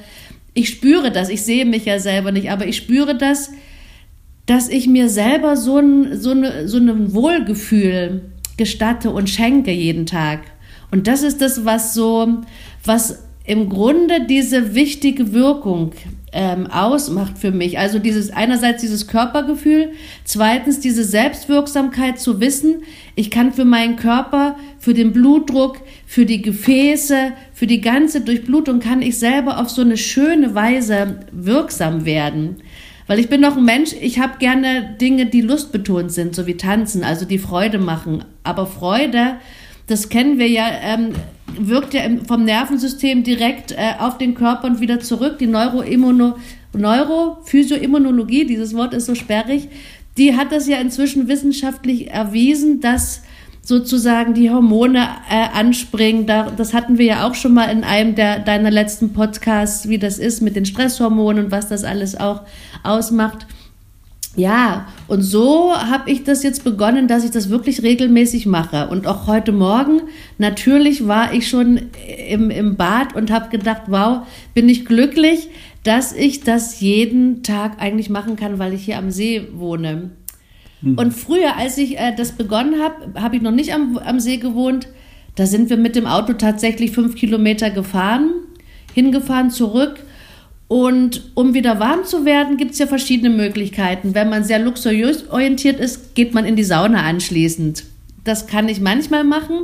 ich 0.53 0.67
spüre 0.69 1.09
das. 1.09 1.29
Ich 1.29 1.43
sehe 1.43 1.65
mich 1.65 1.85
ja 1.85 1.99
selber 1.99 2.33
nicht, 2.33 2.51
aber 2.51 2.67
ich 2.67 2.75
spüre 2.75 3.15
das, 3.15 3.51
dass 4.45 4.67
ich 4.67 4.87
mir 4.87 5.07
selber 5.07 5.55
so 5.55 5.77
ein, 5.77 6.19
so 6.19 6.31
eine, 6.31 6.67
so 6.67 6.77
ein 6.77 7.13
Wohlgefühl 7.13 8.31
gestatte 8.57 9.11
und 9.11 9.29
schenke 9.29 9.71
jeden 9.71 10.05
Tag. 10.05 10.41
Und 10.91 11.07
das 11.07 11.23
ist 11.23 11.41
das, 11.41 11.65
was 11.65 11.93
so, 11.93 12.39
was 12.83 13.23
im 13.45 13.69
Grunde 13.69 14.25
diese 14.27 14.75
wichtige 14.75 15.31
Wirkung 15.31 15.93
ähm, 16.33 16.67
ausmacht 16.67 17.37
für 17.37 17.51
mich. 17.51 17.79
Also 17.79 17.97
dieses 17.97 18.29
einerseits 18.31 18.81
dieses 18.81 19.07
Körpergefühl, 19.07 19.93
zweitens 20.25 20.81
diese 20.81 21.05
Selbstwirksamkeit 21.05 22.19
zu 22.19 22.41
wissen, 22.41 22.83
ich 23.15 23.31
kann 23.31 23.53
für 23.53 23.63
meinen 23.63 23.95
Körper, 23.95 24.57
für 24.77 24.93
den 24.93 25.13
Blutdruck, 25.13 25.79
für 26.05 26.25
die 26.25 26.41
Gefäße, 26.41 27.31
für 27.53 27.67
die 27.67 27.81
ganze 27.81 28.21
Durchblutung 28.21 28.79
kann 28.79 29.01
ich 29.01 29.17
selber 29.17 29.59
auf 29.59 29.69
so 29.69 29.81
eine 29.81 29.97
schöne 29.97 30.53
Weise 30.53 31.21
wirksam 31.31 32.05
werden. 32.05 32.57
Weil 33.07 33.19
ich 33.19 33.29
bin 33.29 33.41
doch 33.41 33.55
ein 33.55 33.63
Mensch, 33.63 33.93
ich 33.99 34.19
habe 34.19 34.37
gerne 34.37 34.97
Dinge, 34.99 35.27
die 35.27 35.39
lustbetont 35.39 36.11
sind, 36.11 36.35
so 36.35 36.45
wie 36.45 36.57
Tanzen, 36.57 37.05
also 37.05 37.25
die 37.25 37.39
Freude 37.39 37.79
machen. 37.79 38.25
Aber 38.47 38.65
Freude, 38.65 39.35
das 39.87 40.09
kennen 40.09 40.39
wir 40.39 40.47
ja, 40.47 40.67
ähm, 40.81 41.13
wirkt 41.57 41.93
ja 41.93 42.01
vom 42.27 42.43
Nervensystem 42.43 43.23
direkt 43.23 43.71
äh, 43.71 43.93
auf 43.99 44.17
den 44.17 44.35
Körper 44.35 44.67
und 44.67 44.79
wieder 44.79 44.99
zurück. 44.99 45.37
Die 45.39 45.47
Neuroimmuno, 45.47 46.35
Neurophysioimmunologie, 46.73 48.45
dieses 48.45 48.75
Wort 48.75 48.93
ist 48.93 49.05
so 49.05 49.15
sperrig, 49.15 49.69
die 50.17 50.35
hat 50.35 50.51
das 50.51 50.67
ja 50.67 50.77
inzwischen 50.77 51.27
wissenschaftlich 51.27 52.09
erwiesen, 52.09 52.81
dass 52.81 53.21
sozusagen 53.61 54.33
die 54.33 54.49
Hormone 54.49 55.07
äh, 55.29 55.47
anspringen. 55.53 56.25
Da, 56.25 56.51
das 56.51 56.73
hatten 56.73 56.97
wir 56.97 57.05
ja 57.05 57.27
auch 57.27 57.35
schon 57.35 57.53
mal 57.53 57.65
in 57.65 57.83
einem 57.83 58.15
der 58.15 58.39
deiner 58.39 58.71
letzten 58.71 59.11
Podcasts, 59.11 59.89
wie 59.89 59.97
das 59.97 60.19
ist 60.19 60.41
mit 60.41 60.55
den 60.55 60.65
Stresshormonen 60.65 61.45
und 61.45 61.51
was 61.51 61.67
das 61.67 61.83
alles 61.83 62.17
auch 62.17 62.43
ausmacht. 62.83 63.45
Ja, 64.37 64.87
und 65.07 65.23
so 65.23 65.73
habe 65.73 66.11
ich 66.11 66.23
das 66.23 66.43
jetzt 66.43 66.63
begonnen, 66.63 67.07
dass 67.07 67.25
ich 67.25 67.31
das 67.31 67.49
wirklich 67.49 67.81
regelmäßig 67.81 68.45
mache. 68.45 68.87
Und 68.87 69.07
auch 69.07 69.25
heute 69.25 69.51
Morgen, 69.51 70.01
natürlich 70.37 71.07
war 71.07 71.33
ich 71.33 71.49
schon 71.49 71.89
im, 72.29 72.51
im 72.51 72.75
Bad 72.75 73.15
und 73.15 73.31
habe 73.31 73.49
gedacht, 73.49 73.83
wow, 73.87 74.27
bin 74.53 74.69
ich 74.69 74.85
glücklich, 74.85 75.49
dass 75.83 76.13
ich 76.13 76.41
das 76.41 76.79
jeden 76.81 77.41
Tag 77.41 77.81
eigentlich 77.81 78.11
machen 78.11 78.35
kann, 78.35 78.59
weil 78.59 78.73
ich 78.73 78.85
hier 78.85 78.99
am 78.99 79.09
See 79.09 79.47
wohne. 79.53 80.11
Mhm. 80.81 80.99
Und 80.99 81.13
früher, 81.13 81.57
als 81.57 81.79
ich 81.79 81.97
äh, 81.97 82.13
das 82.15 82.33
begonnen 82.33 82.75
habe, 82.79 83.19
habe 83.19 83.37
ich 83.37 83.41
noch 83.41 83.51
nicht 83.51 83.73
am, 83.73 83.97
am 83.97 84.19
See 84.19 84.37
gewohnt. 84.37 84.87
Da 85.33 85.47
sind 85.47 85.71
wir 85.71 85.77
mit 85.77 85.95
dem 85.95 86.05
Auto 86.05 86.33
tatsächlich 86.33 86.91
fünf 86.91 87.15
Kilometer 87.15 87.71
gefahren, 87.71 88.29
hingefahren, 88.93 89.49
zurück. 89.49 90.03
Und 90.67 91.31
um 91.35 91.53
wieder 91.53 91.79
warm 91.79 92.03
zu 92.03 92.25
werden, 92.25 92.57
gibt 92.57 92.71
es 92.71 92.79
ja 92.79 92.87
verschiedene 92.87 93.29
Möglichkeiten. 93.29 94.13
Wenn 94.13 94.29
man 94.29 94.43
sehr 94.43 94.59
luxuriös 94.59 95.29
orientiert 95.29 95.79
ist, 95.79 96.13
geht 96.15 96.33
man 96.33 96.45
in 96.45 96.55
die 96.55 96.63
Sauna 96.63 97.03
anschließend. 97.03 97.85
Das 98.23 98.47
kann 98.47 98.67
ich 98.67 98.81
manchmal 98.81 99.23
machen. 99.23 99.61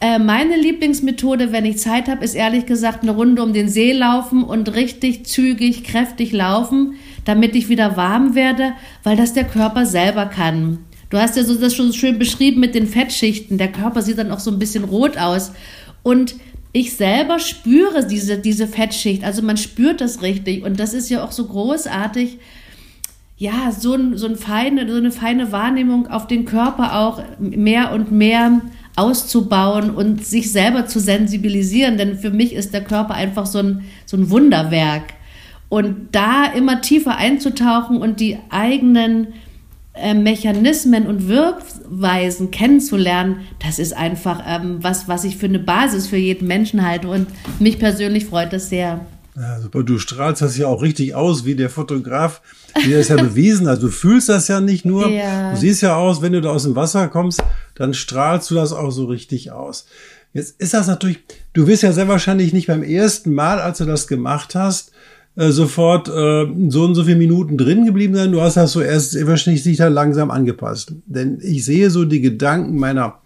Äh, 0.00 0.18
meine 0.18 0.56
Lieblingsmethode, 0.56 1.52
wenn 1.52 1.64
ich 1.64 1.78
Zeit 1.78 2.08
habe, 2.08 2.24
ist 2.24 2.34
ehrlich 2.34 2.66
gesagt 2.66 3.02
eine 3.02 3.12
Runde 3.12 3.42
um 3.42 3.54
den 3.54 3.68
See 3.68 3.92
laufen 3.92 4.44
und 4.44 4.74
richtig 4.74 5.24
zügig, 5.24 5.84
kräftig 5.84 6.32
laufen 6.32 6.96
damit 7.24 7.56
ich 7.56 7.68
wieder 7.68 7.96
warm 7.96 8.34
werde, 8.34 8.72
weil 9.02 9.16
das 9.16 9.32
der 9.32 9.44
Körper 9.44 9.86
selber 9.86 10.26
kann. 10.26 10.78
Du 11.10 11.18
hast 11.18 11.36
ja 11.36 11.44
so 11.44 11.54
das 11.54 11.74
schon 11.74 11.92
schön 11.92 12.18
beschrieben 12.18 12.60
mit 12.60 12.74
den 12.74 12.86
Fettschichten. 12.86 13.58
Der 13.58 13.72
Körper 13.72 14.02
sieht 14.02 14.18
dann 14.18 14.30
auch 14.30 14.40
so 14.40 14.50
ein 14.50 14.58
bisschen 14.58 14.84
rot 14.84 15.16
aus. 15.16 15.52
Und 16.02 16.34
ich 16.74 16.96
selber 16.96 17.38
spüre 17.38 18.04
diese, 18.04 18.36
diese 18.36 18.66
Fettschicht. 18.66 19.22
Also 19.22 19.42
man 19.42 19.56
spürt 19.56 20.00
das 20.00 20.22
richtig. 20.22 20.64
Und 20.64 20.80
das 20.80 20.92
ist 20.92 21.08
ja 21.08 21.24
auch 21.24 21.30
so 21.30 21.46
großartig. 21.46 22.38
Ja, 23.38 23.70
so, 23.70 23.94
ein, 23.94 24.18
so, 24.18 24.26
ein 24.26 24.34
feine, 24.34 24.90
so 24.90 24.96
eine 24.96 25.12
feine 25.12 25.52
Wahrnehmung 25.52 26.08
auf 26.08 26.26
den 26.26 26.44
Körper 26.44 26.98
auch 26.98 27.22
mehr 27.38 27.92
und 27.92 28.10
mehr 28.10 28.60
auszubauen 28.96 29.90
und 29.90 30.26
sich 30.26 30.50
selber 30.50 30.86
zu 30.86 30.98
sensibilisieren. 30.98 31.96
Denn 31.96 32.18
für 32.18 32.30
mich 32.30 32.52
ist 32.52 32.74
der 32.74 32.82
Körper 32.82 33.14
einfach 33.14 33.46
so 33.46 33.60
ein, 33.60 33.84
so 34.04 34.16
ein 34.16 34.28
Wunderwerk. 34.30 35.14
Und 35.68 36.08
da 36.10 36.46
immer 36.46 36.80
tiefer 36.80 37.16
einzutauchen 37.16 37.98
und 37.98 38.18
die 38.18 38.38
eigenen 38.50 39.28
Mechanismen 40.14 41.06
und 41.06 41.28
Wirkweisen 41.28 42.50
kennenzulernen, 42.50 43.40
das 43.64 43.78
ist 43.78 43.96
einfach 43.96 44.42
ähm, 44.46 44.78
was, 44.80 45.06
was 45.08 45.24
ich 45.24 45.36
für 45.36 45.46
eine 45.46 45.60
Basis 45.60 46.08
für 46.08 46.16
jeden 46.16 46.48
Menschen 46.48 46.86
halte. 46.86 47.08
Und 47.08 47.28
mich 47.60 47.78
persönlich 47.78 48.26
freut 48.26 48.52
das 48.52 48.68
sehr. 48.68 49.06
Ja, 49.36 49.60
super. 49.60 49.82
Du 49.82 49.98
strahlst 49.98 50.42
das 50.42 50.56
ja 50.56 50.66
auch 50.66 50.82
richtig 50.82 51.14
aus, 51.14 51.44
wie 51.44 51.54
der 51.54 51.70
Fotograf, 51.70 52.40
der 52.86 53.00
ist 53.00 53.10
ja 53.10 53.16
bewiesen. 53.22 53.68
Also 53.68 53.82
du 53.82 53.92
fühlst 53.92 54.28
das 54.28 54.48
ja 54.48 54.60
nicht 54.60 54.84
nur. 54.84 55.08
Ja. 55.08 55.52
Du 55.52 55.58
siehst 55.58 55.82
ja 55.82 55.96
aus, 55.96 56.22
wenn 56.22 56.32
du 56.32 56.40
da 56.40 56.50
aus 56.50 56.64
dem 56.64 56.76
Wasser 56.76 57.08
kommst, 57.08 57.42
dann 57.74 57.94
strahlst 57.94 58.50
du 58.50 58.56
das 58.56 58.72
auch 58.72 58.90
so 58.90 59.06
richtig 59.06 59.52
aus. 59.52 59.86
Jetzt 60.32 60.60
ist 60.60 60.74
das 60.74 60.88
natürlich, 60.88 61.20
du 61.52 61.68
wirst 61.68 61.84
ja 61.84 61.92
sehr 61.92 62.08
wahrscheinlich 62.08 62.52
nicht 62.52 62.66
beim 62.66 62.82
ersten 62.82 63.32
Mal, 63.32 63.60
als 63.60 63.78
du 63.78 63.84
das 63.84 64.08
gemacht 64.08 64.56
hast, 64.56 64.90
äh, 65.36 65.50
sofort 65.50 66.08
äh, 66.08 66.46
so 66.68 66.84
und 66.84 66.94
so 66.94 67.04
viele 67.04 67.16
Minuten 67.16 67.56
drin 67.56 67.84
geblieben 67.84 68.14
sein. 68.14 68.32
Du 68.32 68.40
hast 68.40 68.56
das 68.56 68.72
so 68.72 68.80
erst 68.80 69.14
wahrscheinlich 69.26 69.62
sich 69.62 69.78
da 69.78 69.88
langsam 69.88 70.30
angepasst. 70.30 70.92
Denn 71.06 71.38
ich 71.42 71.64
sehe 71.64 71.90
so 71.90 72.04
die 72.04 72.20
Gedanken 72.20 72.78
meiner 72.78 73.20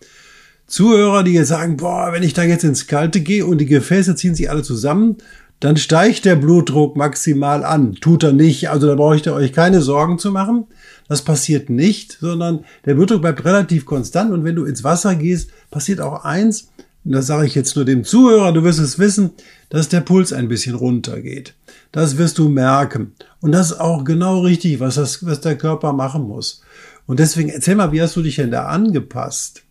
Zuhörer, 0.67 1.23
die 1.23 1.33
jetzt 1.33 1.49
sagen, 1.49 1.77
boah, 1.77 2.11
wenn 2.13 2.23
ich 2.23 2.35
da 2.35 2.43
jetzt 2.45 2.65
ins 2.65 2.87
Kalte 2.87 3.21
gehe 3.21 3.47
und 3.47 3.59
die 3.59 3.67
Gefäße 3.67 4.15
ziehen 4.17 4.35
sich 4.35 4.51
alle 4.51 4.63
zusammen, 4.63 5.17
dann 5.61 5.77
steigt 5.77 6.25
der 6.25 6.37
Blutdruck 6.37 6.97
maximal 6.97 7.65
an. 7.65 7.95
Tut 7.95 8.23
er 8.23 8.33
nicht. 8.33 8.71
Also 8.71 8.87
da 8.87 8.95
braucht 8.95 9.27
ihr 9.27 9.35
euch 9.35 9.53
keine 9.53 9.81
Sorgen 9.81 10.19
zu 10.19 10.31
machen. 10.31 10.67
Das 11.09 11.23
passiert 11.23 11.69
nicht, 11.69 12.19
sondern 12.21 12.65
der 12.85 12.95
Blutdruck 12.95 13.23
bleibt 13.23 13.45
relativ 13.45 13.85
konstant. 13.85 14.31
Und 14.31 14.45
wenn 14.45 14.55
du 14.55 14.65
ins 14.65 14.85
Wasser 14.85 15.15
gehst, 15.15 15.51
passiert 15.71 16.01
auch 16.01 16.25
eins, 16.25 16.69
und 17.05 17.13
das 17.13 17.27
sage 17.27 17.47
ich 17.47 17.55
jetzt 17.55 17.75
nur 17.75 17.85
dem 17.85 18.05
Zuhörer, 18.05 18.53
du 18.53 18.63
wirst 18.63 18.79
es 18.79 18.99
wissen, 18.99 19.31
dass 19.71 19.89
der 19.89 20.01
Puls 20.01 20.33
ein 20.33 20.49
bisschen 20.49 20.75
runtergeht. 20.75 21.55
Das 21.93 22.19
wirst 22.19 22.39
du 22.39 22.49
merken. 22.49 23.15
Und 23.41 23.53
das 23.53 23.71
ist 23.71 23.81
auch 23.81 24.05
genau 24.05 24.41
richtig, 24.41 24.81
was, 24.81 24.97
das, 24.97 25.25
was 25.25 25.41
der 25.41 25.57
Körper 25.57 25.93
machen 25.93 26.23
muss. 26.23 26.63
Und 27.07 27.19
deswegen 27.19 27.49
erzähl 27.49 27.75
mal, 27.75 27.93
wie 27.93 28.03
hast 28.03 28.17
du 28.17 28.23
dich 28.23 28.37
denn 28.37 28.51
da 28.51 28.67
angepasst? 28.67 29.63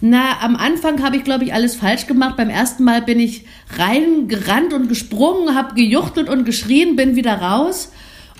Na, 0.00 0.40
am 0.42 0.56
Anfang 0.56 1.02
habe 1.02 1.16
ich, 1.16 1.24
glaube 1.24 1.44
ich, 1.44 1.54
alles 1.54 1.76
falsch 1.76 2.06
gemacht. 2.06 2.36
Beim 2.36 2.50
ersten 2.50 2.84
Mal 2.84 3.02
bin 3.02 3.20
ich 3.20 3.46
reingerannt 3.78 4.72
und 4.74 4.88
gesprungen, 4.88 5.54
habe 5.54 5.74
gejuchtelt 5.74 6.28
und 6.28 6.44
geschrien, 6.44 6.96
bin 6.96 7.16
wieder 7.16 7.36
raus. 7.40 7.90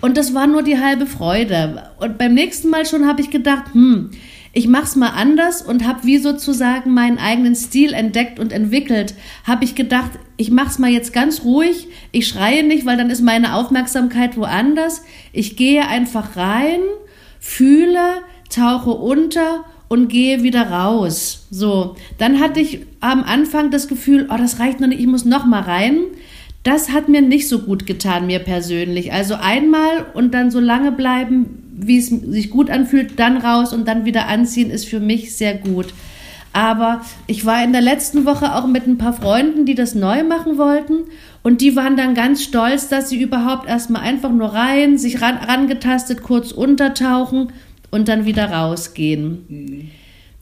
Und 0.01 0.17
das 0.17 0.35
war 0.35 0.49
nur 0.49 0.63
die 0.63 0.81
halbe 0.81 1.07
Freude. 1.07 1.85
Und 2.01 2.19
beim 2.19 2.35
nächsten 2.35 2.69
Mal 2.69 2.85
schon 2.85 3.07
habe 3.07 3.23
ich 3.23 3.31
gedacht, 3.31 3.73
hm, 3.73 4.11
ich 4.53 4.69
mach's 4.69 4.97
mal 4.97 5.09
anders 5.09 5.63
und 5.63 5.87
habe 5.87 6.05
wie 6.05 6.19
sozusagen 6.19 6.93
meinen 6.93 7.19
eigenen 7.19 7.55
Stil 7.55 7.95
entdeckt 7.95 8.39
und 8.39 8.53
entwickelt. 8.53 9.15
Habe 9.45 9.65
ich 9.65 9.75
gedacht, 9.75 10.11
ich 10.37 10.51
mach's 10.51 10.79
mal 10.79 10.91
jetzt 10.91 11.15
ganz 11.15 11.43
ruhig. 11.43 11.89
Ich 12.11 12.29
schreie 12.29 12.63
nicht, 12.63 12.85
weil 12.85 12.99
dann 12.99 13.09
ist 13.09 13.23
meine 13.23 13.55
Aufmerksamkeit 13.55 14.37
woanders. 14.37 15.05
Ich 15.33 15.57
gehe 15.57 15.89
einfach 15.89 16.37
rein, 16.37 16.81
fühle, 17.41 18.23
tauche 18.51 18.91
unter 18.91 19.65
und 19.89 20.09
gehe 20.09 20.43
wieder 20.43 20.71
raus. 20.71 21.47
So, 21.51 21.97
dann 22.19 22.39
hatte 22.39 22.61
ich 22.61 22.81
am 23.01 23.25
Anfang 23.25 23.71
das 23.71 23.89
Gefühl, 23.89 24.29
oh, 24.31 24.37
das 24.37 24.59
reicht 24.59 24.81
noch 24.81 24.89
nicht, 24.89 25.01
ich 25.01 25.07
muss 25.07 25.25
noch 25.25 25.47
mal 25.47 25.63
rein. 25.63 25.97
Das 26.63 26.91
hat 26.91 27.09
mir 27.09 27.23
nicht 27.23 27.49
so 27.49 27.61
gut 27.61 27.87
getan, 27.87 28.27
mir 28.27 28.39
persönlich. 28.39 29.13
Also 29.13 29.35
einmal 29.35 30.07
und 30.15 30.33
dann 30.33 30.51
so 30.51 30.61
lange 30.61 30.93
bleiben, 30.93 31.63
wie 31.75 31.99
es 31.99 32.07
sich 32.07 32.51
gut 32.51 32.71
anfühlt, 32.71 33.19
dann 33.19 33.39
raus 33.39 33.73
und 33.73 33.89
dann 33.89 34.05
wieder 34.05 34.29
anziehen, 34.29 34.71
ist 34.71 34.87
für 34.87 35.01
mich 35.01 35.37
sehr 35.37 35.55
gut. 35.55 35.93
Aber 36.53 37.01
ich 37.27 37.47
war 37.47 37.65
in 37.65 37.73
der 37.73 37.81
letzten 37.81 38.27
Woche 38.27 38.55
auch 38.55 38.67
mit 38.67 38.87
ein 38.87 38.99
paar 38.99 39.15
Freunden, 39.15 39.65
die 39.65 39.75
das 39.75 39.95
neu 39.95 40.23
machen 40.23 40.59
wollten. 40.59 41.05
Und 41.43 41.61
die 41.61 41.75
waren 41.75 41.97
dann 41.97 42.15
ganz 42.15 42.43
stolz, 42.45 42.89
dass 42.89 43.09
sie 43.09 43.21
überhaupt 43.21 43.67
erstmal 43.67 44.03
einfach 44.03 44.31
nur 44.31 44.49
rein, 44.49 44.99
sich 44.99 45.23
ran, 45.23 45.39
rangetastet, 45.39 46.23
kurz 46.23 46.53
untertauchen 46.53 47.53
und 47.91 48.09
dann 48.09 48.27
wieder 48.27 48.53
rausgehen. 48.53 49.45
Mhm. 49.49 49.91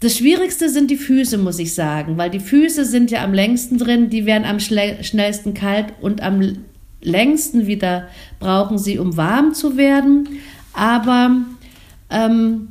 Das 0.00 0.16
Schwierigste 0.16 0.70
sind 0.70 0.90
die 0.90 0.96
Füße, 0.96 1.36
muss 1.36 1.58
ich 1.58 1.74
sagen, 1.74 2.16
weil 2.16 2.30
die 2.30 2.40
Füße 2.40 2.86
sind 2.86 3.10
ja 3.10 3.22
am 3.22 3.34
längsten 3.34 3.76
drin, 3.76 4.08
die 4.08 4.24
werden 4.24 4.46
am 4.46 4.58
schnellsten 4.58 5.52
kalt 5.52 5.92
und 6.00 6.22
am 6.22 6.56
längsten 7.02 7.66
wieder 7.66 8.08
brauchen 8.38 8.78
sie, 8.78 8.98
um 8.98 9.18
warm 9.18 9.52
zu 9.52 9.76
werden. 9.76 10.40
Aber 10.72 11.42
ähm, 12.08 12.68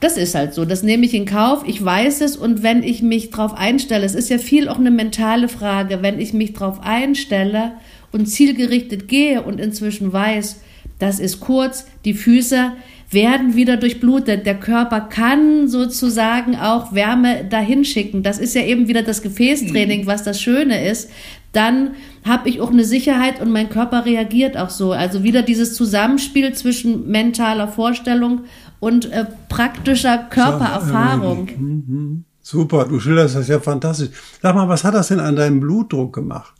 das 0.00 0.16
ist 0.16 0.34
halt 0.34 0.54
so. 0.54 0.64
Das 0.64 0.82
nehme 0.82 1.04
ich 1.04 1.12
in 1.12 1.26
Kauf. 1.26 1.64
Ich 1.66 1.84
weiß 1.84 2.22
es 2.22 2.36
und 2.36 2.62
wenn 2.62 2.82
ich 2.82 3.02
mich 3.02 3.28
darauf 3.30 3.52
einstelle, 3.52 4.06
es 4.06 4.14
ist 4.14 4.30
ja 4.30 4.38
viel 4.38 4.70
auch 4.70 4.78
eine 4.78 4.90
mentale 4.90 5.48
Frage, 5.48 6.00
wenn 6.00 6.18
ich 6.18 6.32
mich 6.32 6.54
darauf 6.54 6.80
einstelle 6.80 7.72
und 8.10 8.26
zielgerichtet 8.26 9.06
gehe 9.06 9.42
und 9.42 9.60
inzwischen 9.60 10.14
weiß, 10.14 10.60
das 10.98 11.20
ist 11.20 11.40
kurz, 11.40 11.86
die 12.06 12.14
Füße 12.14 12.72
werden 13.10 13.54
wieder 13.54 13.76
durchblutet. 13.76 14.44
Der 14.44 14.58
Körper 14.58 15.00
kann 15.00 15.68
sozusagen 15.68 16.56
auch 16.56 16.92
Wärme 16.92 17.44
dahin 17.44 17.84
schicken. 17.84 18.22
Das 18.22 18.38
ist 18.38 18.54
ja 18.54 18.62
eben 18.62 18.88
wieder 18.88 19.02
das 19.02 19.22
Gefäßtraining, 19.22 20.06
was 20.06 20.24
das 20.24 20.40
Schöne 20.40 20.86
ist. 20.88 21.10
Dann 21.52 21.92
habe 22.26 22.50
ich 22.50 22.60
auch 22.60 22.70
eine 22.70 22.84
Sicherheit 22.84 23.40
und 23.40 23.50
mein 23.50 23.70
Körper 23.70 24.04
reagiert 24.04 24.58
auch 24.58 24.68
so. 24.68 24.92
Also 24.92 25.22
wieder 25.22 25.42
dieses 25.42 25.74
Zusammenspiel 25.74 26.52
zwischen 26.52 27.08
mentaler 27.08 27.68
Vorstellung 27.68 28.42
und 28.80 29.10
äh, 29.10 29.24
praktischer 29.48 30.18
Körpererfahrung. 30.18 31.48
Mhm. 31.56 32.24
Super, 32.42 32.84
du 32.84 33.00
schilderst 33.00 33.36
das 33.36 33.48
ja 33.48 33.60
fantastisch. 33.60 34.10
Sag 34.42 34.54
mal, 34.54 34.68
was 34.68 34.84
hat 34.84 34.94
das 34.94 35.08
denn 35.08 35.20
an 35.20 35.36
deinem 35.36 35.60
Blutdruck 35.60 36.14
gemacht? 36.14 36.54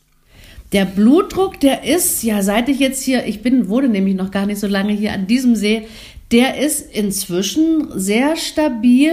Der 0.73 0.85
Blutdruck, 0.85 1.61
der 1.61 1.85
ist, 1.85 2.23
ja, 2.23 2.43
seit 2.43 2.69
ich 2.69 2.79
jetzt 2.79 3.03
hier, 3.03 3.27
ich 3.27 3.43
bin, 3.43 3.69
wurde 3.69 3.89
nämlich 3.89 4.15
noch 4.15 4.31
gar 4.31 4.45
nicht 4.45 4.61
so 4.61 4.67
lange 4.67 4.93
hier 4.93 5.13
an 5.13 5.27
diesem 5.27 5.57
See, 5.57 5.87
der 6.31 6.59
ist 6.59 6.95
inzwischen 6.95 7.89
sehr 7.99 8.37
stabil 8.37 9.13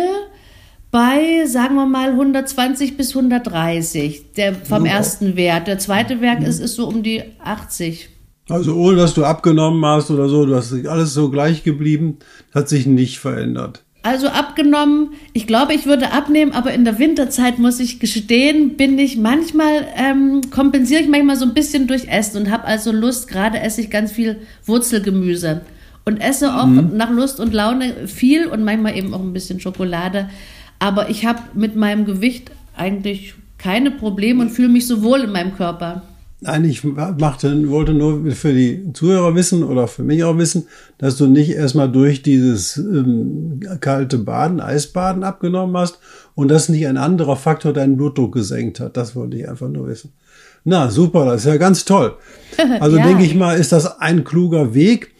bei, 0.91 1.45
sagen 1.45 1.75
wir 1.75 1.85
mal, 1.85 2.09
120 2.09 2.97
bis 2.97 3.15
130, 3.15 4.33
der 4.33 4.53
vom 4.53 4.79
Super. 4.79 4.91
ersten 4.91 5.35
Wert. 5.37 5.67
Der 5.67 5.77
zweite 5.77 6.19
Wert 6.19 6.43
ist, 6.43 6.59
ist 6.59 6.75
so 6.75 6.87
um 6.87 7.03
die 7.03 7.23
80. 7.43 8.09
Also 8.49 8.75
ohne 8.75 8.97
dass 8.97 9.13
du 9.13 9.23
abgenommen 9.23 9.83
hast 9.85 10.11
oder 10.11 10.27
so, 10.27 10.45
du 10.45 10.55
hast 10.55 10.73
alles 10.85 11.13
so 11.13 11.31
gleich 11.31 11.63
geblieben, 11.63 12.17
hat 12.53 12.69
sich 12.69 12.85
nicht 12.85 13.17
verändert. 13.19 13.84
Also 14.05 14.27
abgenommen, 14.27 15.13
ich 15.33 15.47
glaube, 15.47 15.73
ich 15.73 15.87
würde 15.87 16.11
abnehmen, 16.11 16.51
aber 16.51 16.71
in 16.73 16.85
der 16.85 16.99
Winterzeit 16.99 17.57
muss 17.57 17.79
ich 17.79 17.99
gestehen, 17.99 18.77
bin 18.77 18.99
ich 18.99 19.17
manchmal, 19.17 19.87
ähm, 19.97 20.41
kompensiere 20.51 21.01
ich 21.01 21.09
manchmal 21.09 21.37
so 21.37 21.45
ein 21.45 21.55
bisschen 21.55 21.87
durch 21.87 22.07
Essen 22.07 22.43
und 22.43 22.51
habe 22.51 22.65
also 22.65 22.91
Lust, 22.91 23.27
gerade 23.27 23.59
esse 23.59 23.81
ich 23.81 23.89
ganz 23.89 24.11
viel 24.11 24.37
Wurzelgemüse 24.63 25.61
und 26.05 26.17
esse 26.17 26.55
auch 26.55 26.67
mhm. 26.67 26.95
nach 26.95 27.09
Lust 27.09 27.39
und 27.39 27.51
Laune 27.51 28.07
viel 28.07 28.45
und 28.45 28.63
manchmal 28.63 28.95
eben 28.95 29.11
auch 29.11 29.21
ein 29.21 29.33
bisschen 29.33 29.59
Schokolade. 29.59 30.29
Aber 30.77 31.09
ich 31.09 31.25
habe 31.25 31.41
mit 31.55 31.75
meinem 31.75 32.05
Gewicht 32.05 32.51
eigentlich 32.77 33.33
keine 33.57 33.89
Probleme 33.89 34.43
und 34.43 34.51
fühle 34.51 34.69
mich 34.69 34.85
so 34.85 35.01
wohl 35.01 35.21
in 35.21 35.31
meinem 35.31 35.55
Körper. 35.55 36.03
Nein, 36.45 36.63
ich 36.65 36.83
machte, 36.83 37.69
wollte 37.69 37.95
nur 37.95 38.31
für 38.31 38.53
die 38.53 38.93
Zuhörer 38.93 39.33
wissen 39.33 39.63
oder 39.63 39.87
für 39.87 40.03
mich 40.03 40.23
auch 40.23 40.37
wissen, 40.37 40.67
dass 40.99 41.17
du 41.17 41.25
nicht 41.25 41.49
erstmal 41.49 41.91
durch 41.91 42.21
dieses 42.21 42.77
ähm, 42.77 43.61
kalte 43.79 44.19
Baden, 44.19 44.59
Eisbaden 44.59 45.23
abgenommen 45.23 45.75
hast 45.75 45.97
und 46.35 46.49
dass 46.49 46.69
nicht 46.69 46.85
ein 46.85 46.97
anderer 46.97 47.35
Faktor 47.35 47.73
deinen 47.73 47.97
Blutdruck 47.97 48.33
gesenkt 48.33 48.79
hat. 48.79 48.95
Das 48.95 49.15
wollte 49.15 49.37
ich 49.37 49.49
einfach 49.49 49.69
nur 49.69 49.87
wissen. 49.87 50.11
Na, 50.63 50.91
super, 50.91 51.25
das 51.25 51.41
ist 51.41 51.47
ja 51.47 51.57
ganz 51.57 51.83
toll. 51.85 52.15
Also 52.79 52.97
ja. 52.97 53.07
denke 53.07 53.23
ich 53.23 53.33
mal, 53.33 53.57
ist 53.57 53.71
das 53.71 53.99
ein 53.99 54.23
kluger 54.23 54.75
Weg. 54.75 55.13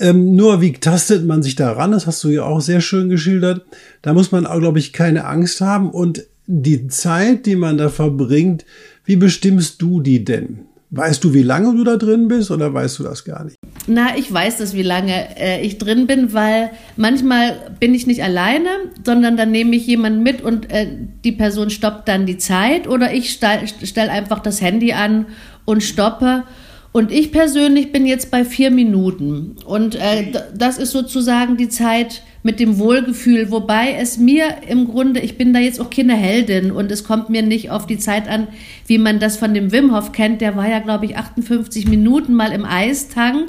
Ähm, 0.00 0.34
nur 0.34 0.60
wie 0.60 0.72
tastet 0.72 1.24
man 1.24 1.42
sich 1.42 1.54
daran? 1.54 1.92
Das 1.92 2.08
hast 2.08 2.24
du 2.24 2.30
ja 2.30 2.42
auch 2.42 2.60
sehr 2.60 2.80
schön 2.80 3.08
geschildert. 3.08 3.64
Da 4.02 4.12
muss 4.12 4.32
man, 4.32 4.44
glaube 4.44 4.80
ich, 4.80 4.92
keine 4.92 5.24
Angst 5.24 5.60
haben. 5.60 5.90
Und 5.90 6.24
die 6.46 6.88
Zeit, 6.88 7.46
die 7.46 7.56
man 7.56 7.78
da 7.78 7.88
verbringt, 7.88 8.64
wie 9.04 9.16
bestimmst 9.16 9.80
du 9.82 10.00
die 10.00 10.24
denn? 10.24 10.60
Weißt 10.90 11.24
du, 11.24 11.34
wie 11.34 11.42
lange 11.42 11.74
du 11.74 11.82
da 11.82 11.96
drin 11.96 12.28
bist 12.28 12.52
oder 12.52 12.72
weißt 12.72 13.00
du 13.00 13.02
das 13.02 13.24
gar 13.24 13.44
nicht? 13.44 13.56
Na, 13.88 14.16
ich 14.16 14.32
weiß 14.32 14.58
das, 14.58 14.74
wie 14.74 14.82
lange 14.82 15.36
äh, 15.36 15.60
ich 15.60 15.78
drin 15.78 16.06
bin, 16.06 16.32
weil 16.32 16.70
manchmal 16.96 17.74
bin 17.80 17.94
ich 17.94 18.06
nicht 18.06 18.22
alleine, 18.22 18.68
sondern 19.04 19.36
dann 19.36 19.50
nehme 19.50 19.74
ich 19.74 19.86
jemanden 19.86 20.22
mit 20.22 20.40
und 20.40 20.70
äh, 20.70 20.86
die 21.24 21.32
Person 21.32 21.70
stoppt 21.70 22.06
dann 22.06 22.26
die 22.26 22.38
Zeit 22.38 22.86
oder 22.86 23.12
ich 23.12 23.30
stelle 23.30 23.66
stell 23.82 24.08
einfach 24.08 24.38
das 24.38 24.60
Handy 24.60 24.92
an 24.92 25.26
und 25.64 25.82
stoppe 25.82 26.44
und 26.92 27.10
ich 27.10 27.32
persönlich 27.32 27.90
bin 27.90 28.06
jetzt 28.06 28.30
bei 28.30 28.44
vier 28.44 28.70
Minuten. 28.70 29.56
Und 29.66 29.96
äh, 29.96 30.30
das 30.56 30.78
ist 30.78 30.92
sozusagen 30.92 31.56
die 31.56 31.68
Zeit 31.68 32.22
mit 32.44 32.60
dem 32.60 32.78
Wohlgefühl, 32.78 33.50
wobei 33.50 33.96
es 33.98 34.18
mir 34.18 34.44
im 34.68 34.86
Grunde, 34.86 35.18
ich 35.18 35.38
bin 35.38 35.54
da 35.54 35.60
jetzt 35.60 35.80
auch 35.80 35.88
keine 35.88 36.14
Heldin 36.14 36.72
und 36.72 36.92
es 36.92 37.02
kommt 37.02 37.30
mir 37.30 37.42
nicht 37.42 37.70
auf 37.70 37.86
die 37.86 37.96
Zeit 37.96 38.28
an, 38.28 38.48
wie 38.86 38.98
man 38.98 39.18
das 39.18 39.38
von 39.38 39.54
dem 39.54 39.72
Wim 39.72 39.96
Hof 39.96 40.12
kennt. 40.12 40.42
Der 40.42 40.54
war 40.54 40.68
ja, 40.68 40.80
glaube 40.80 41.06
ich, 41.06 41.16
58 41.16 41.88
Minuten 41.88 42.34
mal 42.34 42.52
im 42.52 42.66
Eistank 42.66 43.48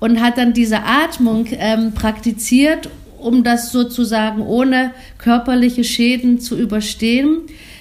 und 0.00 0.20
hat 0.20 0.36
dann 0.36 0.52
diese 0.52 0.82
Atmung 0.84 1.46
ähm, 1.52 1.92
praktiziert, 1.94 2.90
um 3.16 3.42
das 3.42 3.72
sozusagen 3.72 4.42
ohne 4.42 4.92
körperliche 5.16 5.82
Schäden 5.82 6.38
zu 6.38 6.58
überstehen. 6.58 7.38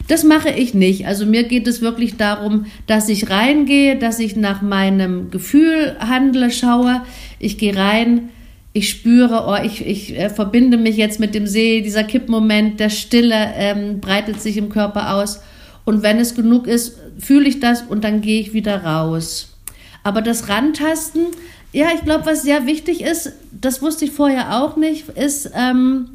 Das 0.08 0.24
mache 0.24 0.52
ich 0.52 0.74
nicht. 0.74 1.06
Also 1.06 1.26
mir 1.26 1.44
geht 1.44 1.68
es 1.68 1.82
wirklich 1.82 2.16
darum, 2.16 2.68
dass 2.88 3.10
ich 3.10 3.30
reingehe, 3.30 3.98
dass 3.98 4.20
ich 4.20 4.38
nach 4.38 4.62
meinem 4.62 5.32
Gefühl 5.32 5.98
handle, 6.00 6.50
schaue. 6.50 7.02
Ich 7.40 7.58
gehe 7.58 7.76
rein, 7.76 8.30
ich 8.76 8.90
spüre, 8.90 9.46
oh, 9.48 9.56
ich, 9.66 9.88
ich 9.88 10.20
äh, 10.20 10.30
verbinde 10.30 10.76
mich 10.76 10.98
jetzt 10.98 11.18
mit 11.18 11.34
dem 11.34 11.48
See, 11.48 11.80
dieser 11.80 12.04
Kippmoment 12.04 12.78
der 12.78 12.90
Stille 12.90 13.54
ähm, 13.56 14.02
breitet 14.02 14.42
sich 14.42 14.58
im 14.58 14.68
Körper 14.68 15.16
aus. 15.16 15.40
Und 15.86 16.04
wenn 16.04 16.20
es 16.20 16.36
genug 16.36 16.68
ist, 16.68 16.98
fühle 17.18 17.48
ich 17.48 17.62
das 17.62 17.84
und 17.84 18.04
dann 18.04 18.20
gehe 18.20 18.42
ich 18.42 18.52
wieder 18.52 18.84
raus. 18.84 19.56
Aber 20.04 20.22
das 20.22 20.50
Rantasten, 20.50 21.28
ja, 21.72 21.88
ich 21.96 22.02
glaube, 22.02 22.26
was 22.26 22.42
sehr 22.44 22.66
wichtig 22.66 23.02
ist, 23.02 23.32
das 23.54 23.82
wusste 23.82 24.04
ich 24.04 24.12
vorher 24.12 24.62
auch 24.62 24.76
nicht, 24.76 25.08
ist, 25.08 25.52
ähm, 25.56 26.10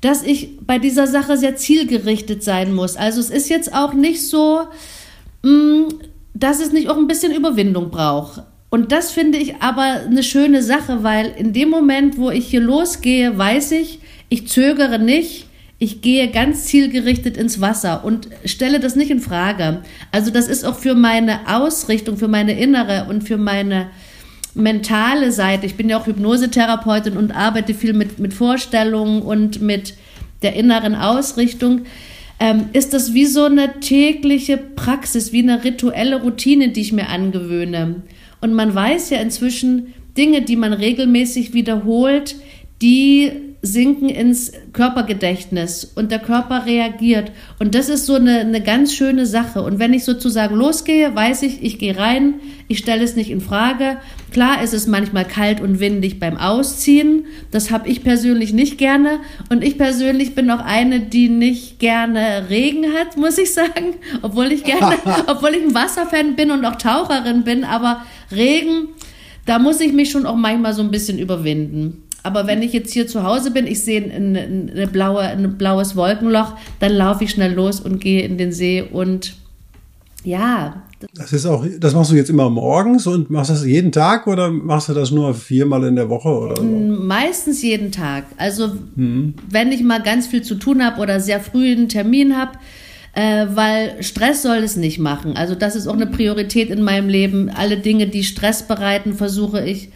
dass 0.00 0.24
ich 0.24 0.58
bei 0.66 0.80
dieser 0.80 1.06
Sache 1.06 1.36
sehr 1.36 1.54
zielgerichtet 1.54 2.42
sein 2.42 2.74
muss. 2.74 2.96
Also 2.96 3.20
es 3.20 3.30
ist 3.30 3.48
jetzt 3.48 3.72
auch 3.72 3.92
nicht 3.92 4.26
so, 4.26 4.62
mh, 5.44 5.52
mm, 5.52 5.88
dass 6.34 6.58
es 6.58 6.72
nicht 6.72 6.88
auch 6.88 6.96
ein 6.96 7.06
bisschen 7.06 7.32
Überwindung 7.32 7.90
braucht. 7.90 8.42
Und 8.72 8.90
das 8.90 9.12
finde 9.12 9.36
ich 9.36 9.56
aber 9.56 10.00
eine 10.06 10.22
schöne 10.22 10.62
Sache, 10.62 11.02
weil 11.02 11.30
in 11.36 11.52
dem 11.52 11.68
Moment, 11.68 12.16
wo 12.16 12.30
ich 12.30 12.46
hier 12.46 12.62
losgehe, 12.62 13.36
weiß 13.36 13.72
ich, 13.72 13.98
ich 14.30 14.48
zögere 14.48 14.98
nicht, 14.98 15.44
ich 15.78 16.00
gehe 16.00 16.28
ganz 16.28 16.64
zielgerichtet 16.64 17.36
ins 17.36 17.60
Wasser 17.60 18.02
und 18.02 18.28
stelle 18.46 18.80
das 18.80 18.96
nicht 18.96 19.10
in 19.10 19.20
Frage. 19.20 19.82
Also 20.10 20.30
das 20.30 20.48
ist 20.48 20.64
auch 20.64 20.78
für 20.78 20.94
meine 20.94 21.40
Ausrichtung, 21.54 22.16
für 22.16 22.28
meine 22.28 22.58
innere 22.58 23.08
und 23.10 23.24
für 23.24 23.36
meine 23.36 23.90
mentale 24.54 25.32
Seite. 25.32 25.66
Ich 25.66 25.76
bin 25.76 25.90
ja 25.90 25.98
auch 25.98 26.06
Hypnosetherapeutin 26.06 27.18
und 27.18 27.30
arbeite 27.30 27.74
viel 27.74 27.92
mit, 27.92 28.20
mit 28.20 28.32
Vorstellungen 28.32 29.20
und 29.20 29.60
mit 29.60 29.96
der 30.40 30.54
inneren 30.54 30.94
Ausrichtung. 30.94 31.82
Ähm, 32.42 32.70
ist 32.72 32.92
das 32.92 33.14
wie 33.14 33.26
so 33.26 33.44
eine 33.44 33.78
tägliche 33.78 34.56
Praxis, 34.56 35.32
wie 35.32 35.44
eine 35.44 35.62
rituelle 35.62 36.22
Routine, 36.22 36.70
die 36.70 36.80
ich 36.80 36.92
mir 36.92 37.08
angewöhne. 37.08 38.02
Und 38.40 38.52
man 38.52 38.74
weiß 38.74 39.10
ja 39.10 39.20
inzwischen, 39.20 39.94
Dinge, 40.16 40.42
die 40.42 40.56
man 40.56 40.72
regelmäßig 40.72 41.54
wiederholt, 41.54 42.34
die 42.82 43.30
sinken 43.64 44.08
ins 44.08 44.50
Körpergedächtnis 44.72 45.84
und 45.94 46.10
der 46.10 46.18
Körper 46.18 46.66
reagiert. 46.66 47.30
Und 47.60 47.76
das 47.76 47.88
ist 47.88 48.06
so 48.06 48.16
eine, 48.16 48.40
eine 48.40 48.60
ganz 48.60 48.92
schöne 48.92 49.24
Sache. 49.24 49.62
Und 49.62 49.78
wenn 49.78 49.94
ich 49.94 50.04
sozusagen 50.04 50.56
losgehe, 50.56 51.14
weiß 51.14 51.42
ich, 51.42 51.62
ich 51.62 51.78
gehe 51.78 51.96
rein, 51.96 52.34
ich 52.66 52.78
stelle 52.78 53.04
es 53.04 53.14
nicht 53.14 53.30
in 53.30 53.40
Frage. 53.40 53.98
Klar 54.32 54.62
ist 54.64 54.74
es 54.74 54.88
manchmal 54.88 55.24
kalt 55.24 55.60
und 55.60 55.78
windig 55.78 56.18
beim 56.18 56.36
Ausziehen. 56.38 57.26
Das 57.52 57.70
habe 57.70 57.88
ich 57.88 58.02
persönlich 58.02 58.52
nicht 58.52 58.78
gerne. 58.78 59.20
Und 59.48 59.62
ich 59.62 59.78
persönlich 59.78 60.34
bin 60.34 60.50
auch 60.50 60.64
eine, 60.64 60.98
die 60.98 61.28
nicht 61.28 61.78
gerne 61.78 62.46
Regen 62.50 62.92
hat, 62.94 63.16
muss 63.16 63.38
ich 63.38 63.54
sagen. 63.54 63.94
Obwohl 64.22 64.50
ich 64.50 64.64
gerne, 64.64 64.96
obwohl 65.28 65.50
ich 65.50 65.62
ein 65.62 65.74
Wasserfan 65.74 66.34
bin 66.34 66.50
und 66.50 66.64
auch 66.64 66.76
Taucherin 66.76 67.44
bin. 67.44 67.62
Aber 67.62 68.02
Regen, 68.32 68.88
da 69.46 69.60
muss 69.60 69.80
ich 69.80 69.92
mich 69.92 70.10
schon 70.10 70.26
auch 70.26 70.34
manchmal 70.34 70.74
so 70.74 70.82
ein 70.82 70.90
bisschen 70.90 71.20
überwinden. 71.20 72.02
Aber 72.22 72.46
wenn 72.46 72.62
ich 72.62 72.72
jetzt 72.72 72.92
hier 72.92 73.06
zu 73.06 73.24
Hause 73.24 73.50
bin, 73.50 73.66
ich 73.66 73.82
sehe 73.82 74.02
eine, 74.02 74.40
eine 74.40 74.86
blaue, 74.86 75.20
ein 75.20 75.58
blaues 75.58 75.96
Wolkenloch, 75.96 76.54
dann 76.80 76.92
laufe 76.92 77.24
ich 77.24 77.30
schnell 77.30 77.52
los 77.52 77.80
und 77.80 78.00
gehe 78.00 78.22
in 78.22 78.38
den 78.38 78.52
See 78.52 78.82
und 78.82 79.34
ja. 80.24 80.82
Das 81.14 81.32
ist 81.32 81.46
auch, 81.46 81.66
das 81.80 81.94
machst 81.94 82.12
du 82.12 82.14
jetzt 82.14 82.30
immer 82.30 82.48
morgens 82.48 83.08
und 83.08 83.28
machst 83.28 83.50
das 83.50 83.64
jeden 83.64 83.90
Tag 83.90 84.28
oder 84.28 84.50
machst 84.50 84.88
du 84.88 84.94
das 84.94 85.10
nur 85.10 85.34
viermal 85.34 85.82
in 85.84 85.96
der 85.96 86.08
Woche 86.08 86.28
oder 86.28 86.56
so? 86.56 86.62
Meistens 86.62 87.60
jeden 87.62 87.90
Tag. 87.90 88.24
Also 88.36 88.70
mhm. 88.94 89.34
wenn 89.50 89.72
ich 89.72 89.82
mal 89.82 90.00
ganz 90.00 90.28
viel 90.28 90.42
zu 90.42 90.54
tun 90.54 90.84
habe 90.84 91.00
oder 91.00 91.18
sehr 91.18 91.40
früh 91.40 91.72
einen 91.72 91.88
Termin 91.88 92.36
habe, 92.36 92.52
äh, 93.14 93.46
weil 93.52 94.00
Stress 94.02 94.42
soll 94.42 94.58
es 94.58 94.76
nicht 94.76 95.00
machen. 95.00 95.36
Also 95.36 95.56
das 95.56 95.74
ist 95.74 95.88
auch 95.88 95.94
eine 95.94 96.06
Priorität 96.06 96.70
in 96.70 96.82
meinem 96.82 97.08
Leben. 97.08 97.50
Alle 97.50 97.78
Dinge, 97.78 98.06
die 98.06 98.22
Stress 98.22 98.62
bereiten, 98.62 99.14
versuche 99.14 99.64
ich 99.64 99.90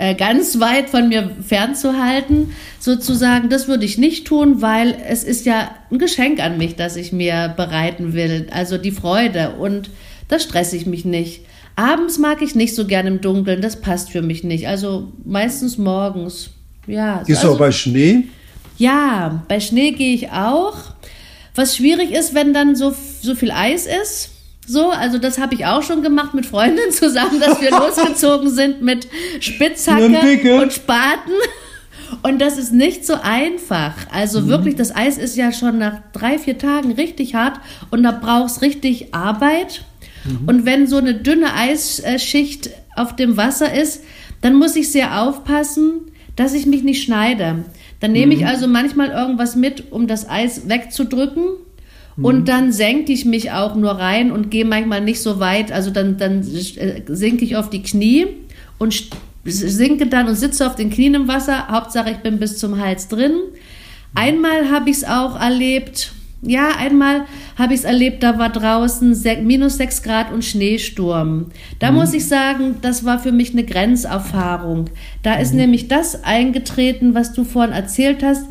äh, 0.00 0.14
ganz 0.14 0.58
weit 0.60 0.88
von 0.88 1.10
mir 1.10 1.30
fernzuhalten, 1.46 2.54
sozusagen. 2.78 3.50
Das 3.50 3.68
würde 3.68 3.84
ich 3.84 3.98
nicht 3.98 4.26
tun, 4.26 4.62
weil 4.62 4.96
es 5.06 5.24
ist 5.24 5.44
ja 5.44 5.72
ein 5.90 5.98
Geschenk 5.98 6.40
an 6.40 6.56
mich, 6.56 6.74
das 6.74 6.96
ich 6.96 7.12
mir 7.12 7.52
bereiten 7.54 8.14
will. 8.14 8.46
Also 8.50 8.78
die 8.78 8.92
Freude 8.92 9.56
und 9.58 9.90
da 10.28 10.38
stresse 10.38 10.74
ich 10.76 10.86
mich 10.86 11.04
nicht. 11.04 11.42
Abends 11.76 12.18
mag 12.18 12.40
ich 12.40 12.54
nicht 12.54 12.74
so 12.74 12.86
gern 12.86 13.06
im 13.06 13.20
Dunkeln, 13.20 13.60
das 13.60 13.82
passt 13.82 14.10
für 14.10 14.22
mich 14.22 14.42
nicht. 14.42 14.66
Also 14.68 15.12
meistens 15.26 15.76
morgens. 15.76 16.48
Ja. 16.86 17.22
Gehst 17.26 17.40
also, 17.40 17.48
du 17.48 17.54
auch 17.54 17.58
bei 17.58 17.70
Schnee? 17.70 18.24
Ja, 18.78 19.44
bei 19.48 19.60
Schnee 19.60 19.90
gehe 19.90 20.14
ich 20.14 20.30
auch. 20.30 20.78
Was 21.54 21.76
schwierig 21.76 22.12
ist, 22.12 22.34
wenn 22.34 22.54
dann 22.54 22.74
so, 22.74 22.94
so 23.20 23.34
viel 23.34 23.50
Eis 23.50 23.86
ist. 23.86 24.30
So, 24.70 24.90
also 24.90 25.18
das 25.18 25.38
habe 25.38 25.56
ich 25.56 25.66
auch 25.66 25.82
schon 25.82 26.00
gemacht 26.00 26.32
mit 26.32 26.46
Freundinnen 26.46 26.92
zusammen, 26.92 27.40
dass 27.40 27.60
wir 27.60 27.70
losgezogen 27.76 28.50
sind 28.50 28.82
mit 28.82 29.08
Spitzhacke 29.40 30.62
und 30.62 30.72
Spaten. 30.72 31.32
Und 32.22 32.40
das 32.40 32.56
ist 32.56 32.72
nicht 32.72 33.04
so 33.04 33.14
einfach. 33.20 33.94
Also 34.12 34.42
mhm. 34.42 34.46
wirklich, 34.46 34.76
das 34.76 34.94
Eis 34.94 35.18
ist 35.18 35.36
ja 35.36 35.50
schon 35.50 35.78
nach 35.78 35.98
drei, 36.12 36.38
vier 36.38 36.56
Tagen 36.56 36.92
richtig 36.92 37.34
hart 37.34 37.58
und 37.90 38.04
da 38.04 38.12
brauchst 38.12 38.62
richtig 38.62 39.12
Arbeit. 39.12 39.82
Mhm. 40.24 40.48
Und 40.48 40.66
wenn 40.66 40.86
so 40.86 40.98
eine 40.98 41.14
dünne 41.14 41.52
Eisschicht 41.52 42.70
auf 42.94 43.16
dem 43.16 43.36
Wasser 43.36 43.74
ist, 43.74 44.04
dann 44.40 44.54
muss 44.54 44.76
ich 44.76 44.92
sehr 44.92 45.20
aufpassen, 45.20 46.12
dass 46.36 46.54
ich 46.54 46.66
mich 46.66 46.84
nicht 46.84 47.02
schneide. 47.02 47.64
Dann 47.98 48.12
nehme 48.12 48.34
mhm. 48.34 48.40
ich 48.40 48.46
also 48.46 48.68
manchmal 48.68 49.10
irgendwas 49.10 49.56
mit, 49.56 49.90
um 49.90 50.06
das 50.06 50.28
Eis 50.28 50.68
wegzudrücken. 50.68 51.44
Mhm. 52.20 52.24
Und 52.24 52.48
dann 52.48 52.72
senke 52.72 53.12
ich 53.12 53.24
mich 53.24 53.50
auch 53.50 53.74
nur 53.74 53.92
rein 53.92 54.30
und 54.30 54.50
gehe 54.50 54.64
manchmal 54.64 55.00
nicht 55.00 55.20
so 55.20 55.40
weit. 55.40 55.72
Also 55.72 55.90
dann, 55.90 56.18
dann 56.18 56.40
äh, 56.40 57.02
sinke 57.06 57.44
ich 57.44 57.56
auf 57.56 57.70
die 57.70 57.82
Knie 57.82 58.26
und 58.78 59.08
sinke 59.44 60.06
dann 60.06 60.28
und 60.28 60.36
sitze 60.36 60.66
auf 60.66 60.76
den 60.76 60.90
Knien 60.90 61.14
im 61.14 61.28
Wasser. 61.28 61.68
Hauptsache, 61.68 62.10
ich 62.10 62.18
bin 62.18 62.38
bis 62.38 62.58
zum 62.58 62.78
Hals 62.78 63.08
drin. 63.08 63.32
Einmal 64.14 64.70
habe 64.70 64.90
ich 64.90 64.98
es 64.98 65.04
auch 65.04 65.40
erlebt, 65.40 66.12
ja, 66.42 66.70
einmal 66.78 67.26
habe 67.58 67.74
ich 67.74 67.80
es 67.80 67.84
erlebt, 67.84 68.22
da 68.22 68.38
war 68.38 68.48
draußen 68.48 69.14
minus 69.42 69.76
sechs 69.76 70.02
Grad 70.02 70.32
und 70.32 70.44
Schneesturm. 70.44 71.46
Da 71.78 71.90
mhm. 71.90 71.98
muss 71.98 72.14
ich 72.14 72.26
sagen, 72.26 72.76
das 72.80 73.04
war 73.04 73.18
für 73.18 73.32
mich 73.32 73.52
eine 73.52 73.64
Grenzerfahrung. 73.64 74.88
Da 75.22 75.34
ist 75.34 75.52
mhm. 75.52 75.60
nämlich 75.60 75.88
das 75.88 76.24
eingetreten, 76.24 77.14
was 77.14 77.34
du 77.34 77.44
vorhin 77.44 77.74
erzählt 77.74 78.22
hast. 78.22 78.46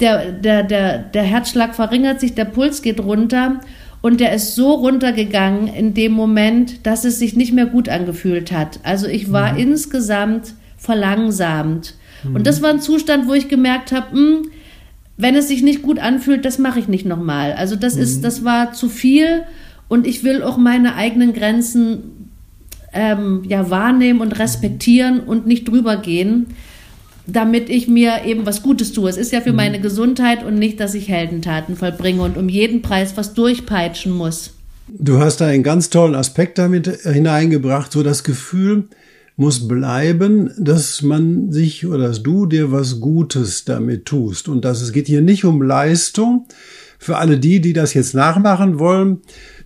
Der, 0.00 0.32
der, 0.32 0.62
der, 0.62 0.98
der 0.98 1.22
Herzschlag 1.22 1.74
verringert 1.74 2.20
sich, 2.20 2.34
der 2.34 2.44
Puls 2.44 2.82
geht 2.82 3.00
runter 3.00 3.60
und 4.02 4.20
der 4.20 4.34
ist 4.34 4.54
so 4.54 4.74
runtergegangen 4.74 5.68
in 5.68 5.94
dem 5.94 6.12
Moment, 6.12 6.86
dass 6.86 7.04
es 7.04 7.18
sich 7.18 7.34
nicht 7.34 7.52
mehr 7.52 7.66
gut 7.66 7.88
angefühlt 7.88 8.52
hat. 8.52 8.78
Also 8.82 9.06
ich 9.06 9.32
war 9.32 9.54
mhm. 9.54 9.58
insgesamt 9.58 10.54
verlangsamt. 10.76 11.94
Und 12.24 12.32
mhm. 12.34 12.44
das 12.44 12.62
war 12.62 12.70
ein 12.70 12.80
Zustand, 12.80 13.26
wo 13.26 13.34
ich 13.34 13.48
gemerkt 13.48 13.92
habe, 13.92 14.12
hm, 14.12 14.50
wenn 15.16 15.34
es 15.34 15.48
sich 15.48 15.62
nicht 15.62 15.82
gut 15.82 15.98
anfühlt, 15.98 16.44
das 16.44 16.58
mache 16.58 16.78
ich 16.78 16.88
nicht 16.88 17.06
nochmal. 17.06 17.52
Also 17.54 17.74
das 17.76 17.96
mhm. 17.96 18.02
ist, 18.02 18.22
das 18.22 18.44
war 18.44 18.72
zu 18.72 18.88
viel 18.88 19.44
und 19.88 20.06
ich 20.06 20.24
will 20.24 20.42
auch 20.42 20.58
meine 20.58 20.94
eigenen 20.94 21.32
Grenzen 21.32 22.30
ähm, 22.92 23.42
ja 23.48 23.70
wahrnehmen 23.70 24.20
und 24.20 24.38
respektieren 24.38 25.20
und 25.20 25.46
nicht 25.46 25.68
drüber 25.68 25.96
gehen, 25.96 26.46
damit 27.26 27.68
ich 27.68 27.88
mir 27.88 28.24
eben 28.24 28.46
was 28.46 28.62
Gutes 28.62 28.92
tue. 28.92 29.08
Es 29.08 29.16
ist 29.16 29.32
ja 29.32 29.40
für 29.40 29.50
mhm. 29.50 29.56
meine 29.56 29.80
Gesundheit 29.80 30.44
und 30.44 30.56
nicht, 30.56 30.80
dass 30.80 30.94
ich 30.94 31.08
Heldentaten 31.08 31.76
vollbringe 31.76 32.22
und 32.22 32.36
um 32.36 32.48
jeden 32.48 32.82
Preis 32.82 33.16
was 33.16 33.34
durchpeitschen 33.34 34.12
muss. 34.12 34.54
Du 34.88 35.18
hast 35.18 35.40
da 35.40 35.46
einen 35.46 35.64
ganz 35.64 35.90
tollen 35.90 36.14
Aspekt 36.14 36.58
damit 36.58 36.86
hineingebracht, 37.02 37.90
so 37.90 38.04
das 38.04 38.22
Gefühl, 38.22 38.84
muss 39.36 39.68
bleiben, 39.68 40.50
dass 40.58 41.02
man 41.02 41.52
sich 41.52 41.86
oder 41.86 42.08
dass 42.08 42.22
du 42.22 42.46
dir 42.46 42.72
was 42.72 43.00
Gutes 43.00 43.64
damit 43.64 44.06
tust 44.06 44.48
und 44.48 44.64
dass 44.64 44.80
es 44.80 44.92
geht 44.92 45.08
hier 45.08 45.20
nicht 45.20 45.44
um 45.44 45.60
Leistung. 45.60 46.46
Für 46.98 47.18
alle 47.18 47.38
die, 47.38 47.60
die 47.60 47.74
das 47.74 47.92
jetzt 47.92 48.14
nachmachen 48.14 48.78
wollen, 48.78 49.18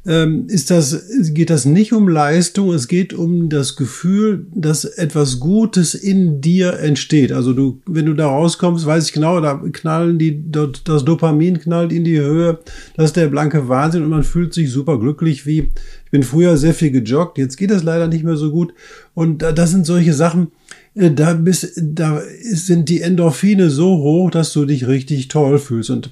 ist 0.02 0.70
das, 0.70 1.04
geht 1.34 1.50
das 1.50 1.66
nicht 1.66 1.92
um 1.92 2.08
Leistung, 2.08 2.72
es 2.72 2.88
geht 2.88 3.12
um 3.12 3.50
das 3.50 3.76
Gefühl, 3.76 4.46
dass 4.54 4.86
etwas 4.86 5.40
Gutes 5.40 5.94
in 5.94 6.40
dir 6.40 6.78
entsteht. 6.78 7.32
Also 7.32 7.52
du, 7.52 7.82
wenn 7.84 8.06
du 8.06 8.14
da 8.14 8.28
rauskommst, 8.28 8.86
weiß 8.86 9.06
ich 9.06 9.12
genau, 9.12 9.40
da 9.40 9.62
knallen 9.72 10.18
die, 10.18 10.42
das 10.50 11.04
Dopamin 11.04 11.60
knallt 11.60 11.92
in 11.92 12.04
die 12.04 12.18
Höhe, 12.18 12.60
das 12.96 13.06
ist 13.06 13.16
der 13.16 13.28
blanke 13.28 13.68
Wahnsinn 13.68 14.02
und 14.02 14.08
man 14.08 14.24
fühlt 14.24 14.54
sich 14.54 14.70
super 14.70 14.98
glücklich 14.98 15.44
wie, 15.44 15.70
ich 16.04 16.10
bin 16.10 16.22
früher 16.22 16.56
sehr 16.56 16.74
viel 16.74 16.90
gejoggt, 16.90 17.36
jetzt 17.36 17.58
geht 17.58 17.70
das 17.70 17.82
leider 17.82 18.08
nicht 18.08 18.24
mehr 18.24 18.36
so 18.36 18.50
gut. 18.50 18.72
Und 19.12 19.42
das 19.42 19.70
sind 19.70 19.84
solche 19.84 20.14
Sachen, 20.14 20.48
äh, 20.94 21.10
da 21.10 21.34
bist, 21.34 21.72
da 21.76 22.22
sind 22.52 22.88
die 22.88 23.02
Endorphine 23.02 23.70
so 23.70 23.98
hoch, 23.98 24.30
dass 24.30 24.52
du 24.52 24.64
dich 24.64 24.86
richtig 24.86 25.28
toll 25.28 25.58
fühlst. 25.58 25.90
Und 25.90 26.10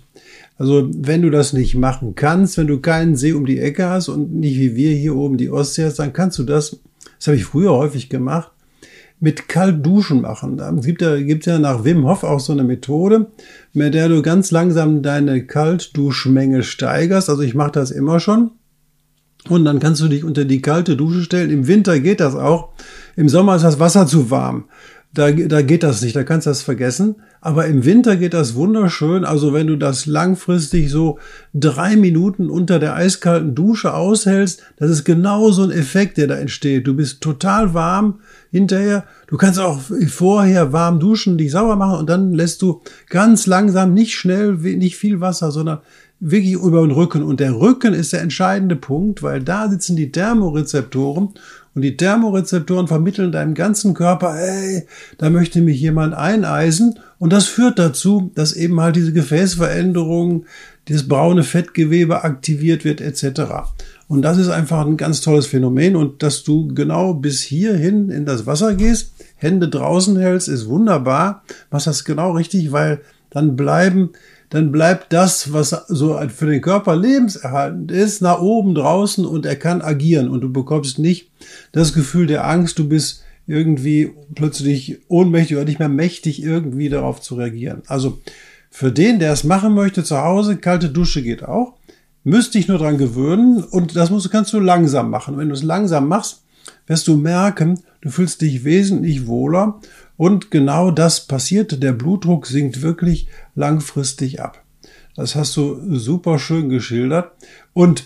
also 0.58 0.88
wenn 0.92 1.22
du 1.22 1.30
das 1.30 1.52
nicht 1.52 1.76
machen 1.76 2.16
kannst, 2.16 2.58
wenn 2.58 2.66
du 2.66 2.80
keinen 2.80 3.16
See 3.16 3.32
um 3.32 3.46
die 3.46 3.60
Ecke 3.60 3.88
hast 3.88 4.08
und 4.08 4.34
nicht 4.34 4.58
wie 4.58 4.74
wir 4.74 4.92
hier 4.94 5.14
oben 5.14 5.38
die 5.38 5.50
Ostsee 5.50 5.84
hast, 5.84 6.00
dann 6.00 6.12
kannst 6.12 6.38
du 6.38 6.42
das, 6.42 6.80
das 7.18 7.28
habe 7.28 7.36
ich 7.36 7.44
früher 7.44 7.72
häufig 7.72 8.08
gemacht, 8.08 8.50
mit 9.20 9.48
Kaltduschen 9.48 10.20
machen. 10.20 10.58
Es 10.78 10.86
gibt 10.86 11.02
ja, 11.02 11.16
gibt 11.16 11.46
ja 11.46 11.58
nach 11.58 11.84
Wim 11.84 12.06
Hof 12.06 12.24
auch 12.24 12.40
so 12.40 12.52
eine 12.52 12.64
Methode, 12.64 13.26
mit 13.72 13.94
der 13.94 14.08
du 14.08 14.20
ganz 14.22 14.50
langsam 14.50 15.02
deine 15.02 15.44
Kaltduschmenge 15.44 16.62
steigerst. 16.62 17.30
Also 17.30 17.42
ich 17.42 17.54
mache 17.54 17.72
das 17.72 17.90
immer 17.90 18.20
schon. 18.20 18.52
Und 19.48 19.64
dann 19.64 19.78
kannst 19.78 20.00
du 20.02 20.08
dich 20.08 20.24
unter 20.24 20.44
die 20.44 20.62
kalte 20.62 20.96
Dusche 20.96 21.22
stellen. 21.22 21.50
Im 21.50 21.66
Winter 21.66 21.98
geht 22.00 22.20
das 22.20 22.34
auch. 22.34 22.70
Im 23.16 23.28
Sommer 23.28 23.56
ist 23.56 23.62
das 23.62 23.78
Wasser 23.78 24.06
zu 24.06 24.30
warm. 24.30 24.64
Da, 25.14 25.30
da 25.30 25.62
geht 25.62 25.82
das 25.82 26.02
nicht, 26.02 26.14
da 26.14 26.22
kannst 26.22 26.46
du 26.46 26.50
das 26.50 26.62
vergessen. 26.62 27.16
Aber 27.40 27.66
im 27.66 27.84
Winter 27.84 28.16
geht 28.16 28.34
das 28.34 28.54
wunderschön. 28.54 29.24
Also 29.24 29.52
wenn 29.52 29.66
du 29.66 29.76
das 29.76 30.06
langfristig 30.06 30.90
so 30.90 31.18
drei 31.54 31.96
Minuten 31.96 32.50
unter 32.50 32.78
der 32.78 32.94
eiskalten 32.94 33.54
Dusche 33.54 33.94
aushältst, 33.94 34.62
das 34.76 34.90
ist 34.90 35.04
genau 35.04 35.50
so 35.50 35.62
ein 35.62 35.70
Effekt, 35.70 36.16
der 36.16 36.26
da 36.26 36.34
entsteht. 36.36 36.86
Du 36.86 36.94
bist 36.94 37.20
total 37.20 37.74
warm 37.74 38.20
hinterher. 38.50 39.04
Du 39.28 39.36
kannst 39.36 39.60
auch 39.60 39.80
vorher 40.08 40.72
warm 40.72 40.98
duschen, 40.98 41.38
dich 41.38 41.52
sauber 41.52 41.76
machen 41.76 42.00
und 42.00 42.10
dann 42.10 42.32
lässt 42.32 42.62
du 42.62 42.82
ganz 43.08 43.46
langsam, 43.46 43.94
nicht 43.94 44.14
schnell, 44.14 44.54
nicht 44.54 44.96
viel 44.96 45.20
Wasser, 45.20 45.50
sondern 45.50 45.78
wirklich 46.20 46.54
über 46.54 46.80
den 46.80 46.90
Rücken. 46.90 47.22
Und 47.22 47.40
der 47.40 47.54
Rücken 47.54 47.94
ist 47.94 48.12
der 48.12 48.22
entscheidende 48.22 48.76
Punkt, 48.76 49.22
weil 49.22 49.42
da 49.42 49.68
sitzen 49.68 49.96
die 49.96 50.10
Thermorezeptoren 50.10 51.30
und 51.78 51.82
die 51.82 51.96
Thermorezeptoren 51.96 52.88
vermitteln 52.88 53.30
deinem 53.30 53.54
ganzen 53.54 53.94
Körper, 53.94 54.34
hey, 54.34 54.84
da 55.16 55.30
möchte 55.30 55.60
mich 55.60 55.80
jemand 55.80 56.12
eineisen. 56.12 56.98
Und 57.20 57.32
das 57.32 57.46
führt 57.46 57.78
dazu, 57.78 58.32
dass 58.34 58.52
eben 58.52 58.80
halt 58.80 58.96
diese 58.96 59.12
Gefäßveränderungen, 59.12 60.46
dieses 60.88 61.06
braune 61.06 61.44
Fettgewebe 61.44 62.24
aktiviert 62.24 62.84
wird, 62.84 63.00
etc. 63.00 63.42
Und 64.08 64.22
das 64.22 64.38
ist 64.38 64.48
einfach 64.48 64.84
ein 64.84 64.96
ganz 64.96 65.20
tolles 65.20 65.46
Phänomen. 65.46 65.94
Und 65.94 66.24
dass 66.24 66.42
du 66.42 66.66
genau 66.66 67.14
bis 67.14 67.42
hierhin 67.42 68.10
in 68.10 68.26
das 68.26 68.44
Wasser 68.44 68.74
gehst, 68.74 69.12
Hände 69.36 69.68
draußen 69.68 70.18
hältst, 70.18 70.48
ist 70.48 70.66
wunderbar. 70.66 71.44
Machst 71.70 71.86
das 71.86 72.04
genau 72.04 72.32
richtig, 72.32 72.72
weil 72.72 73.02
dann 73.30 73.54
bleiben 73.54 74.10
dann 74.50 74.72
bleibt 74.72 75.12
das, 75.12 75.52
was 75.52 75.70
so 75.88 76.18
für 76.28 76.46
den 76.46 76.62
Körper 76.62 76.96
lebenserhaltend 76.96 77.90
ist, 77.90 78.22
nach 78.22 78.40
oben 78.40 78.74
draußen 78.74 79.26
und 79.26 79.44
er 79.44 79.56
kann 79.56 79.82
agieren 79.82 80.28
und 80.28 80.40
du 80.40 80.52
bekommst 80.52 80.98
nicht 80.98 81.30
das 81.72 81.92
Gefühl 81.92 82.26
der 82.26 82.46
Angst, 82.46 82.78
du 82.78 82.88
bist 82.88 83.22
irgendwie 83.46 84.12
plötzlich 84.34 85.00
ohnmächtig 85.08 85.56
oder 85.56 85.66
nicht 85.66 85.78
mehr 85.78 85.88
mächtig, 85.88 86.42
irgendwie 86.42 86.88
darauf 86.88 87.20
zu 87.20 87.34
reagieren. 87.34 87.82
Also 87.86 88.20
für 88.70 88.92
den, 88.92 89.18
der 89.18 89.32
es 89.32 89.44
machen 89.44 89.74
möchte 89.74 90.04
zu 90.04 90.18
Hause, 90.18 90.56
kalte 90.56 90.90
Dusche 90.90 91.22
geht 91.22 91.44
auch. 91.44 91.74
Müsste 92.24 92.58
ich 92.58 92.68
nur 92.68 92.78
dran 92.78 92.98
gewöhnen 92.98 93.64
und 93.64 93.96
das 93.96 94.10
musst, 94.10 94.30
kannst 94.30 94.52
du 94.52 94.60
langsam 94.60 95.10
machen. 95.10 95.38
Wenn 95.38 95.48
du 95.48 95.54
es 95.54 95.62
langsam 95.62 96.08
machst, 96.08 96.42
wirst 96.86 97.08
du 97.08 97.16
merken, 97.16 97.80
du 98.02 98.10
fühlst 98.10 98.42
dich 98.42 98.64
wesentlich 98.64 99.26
wohler 99.26 99.80
und 100.18 100.50
genau 100.50 100.90
das 100.90 101.26
passiert. 101.26 101.82
Der 101.82 101.92
Blutdruck 101.92 102.46
sinkt 102.46 102.82
wirklich 102.82 103.28
langfristig 103.54 104.42
ab. 104.42 104.62
Das 105.16 105.34
hast 105.34 105.56
du 105.56 105.96
super 105.96 106.38
schön 106.38 106.68
geschildert. 106.68 107.32
Und 107.72 108.04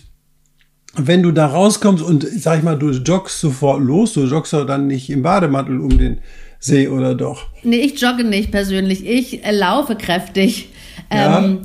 wenn 0.95 1.23
du 1.23 1.33
da 1.33 1.47
rauskommst 1.47 2.05
und 2.05 2.25
sag 2.25 2.59
ich 2.59 2.65
mal, 2.65 2.79
du 2.79 2.91
joggst 2.91 3.41
sofort 3.41 3.83
los, 3.83 4.13
du 4.13 4.25
joggst 4.25 4.53
doch 4.53 4.67
dann 4.67 4.87
nicht 4.87 5.11
im 5.11 5.23
Bademantel 5.23 5.81
um 5.81 5.99
den 5.99 6.21
See 6.61 6.87
oder 6.87 7.15
doch? 7.15 7.47
Nee, 7.63 7.81
ich 7.81 8.01
jogge 8.01 8.25
nicht 8.25 8.53
persönlich. 8.53 9.05
Ich 9.05 9.45
äh, 9.45 9.51
laufe 9.51 9.97
kräftig. 9.97 10.69
Ja. 11.11 11.59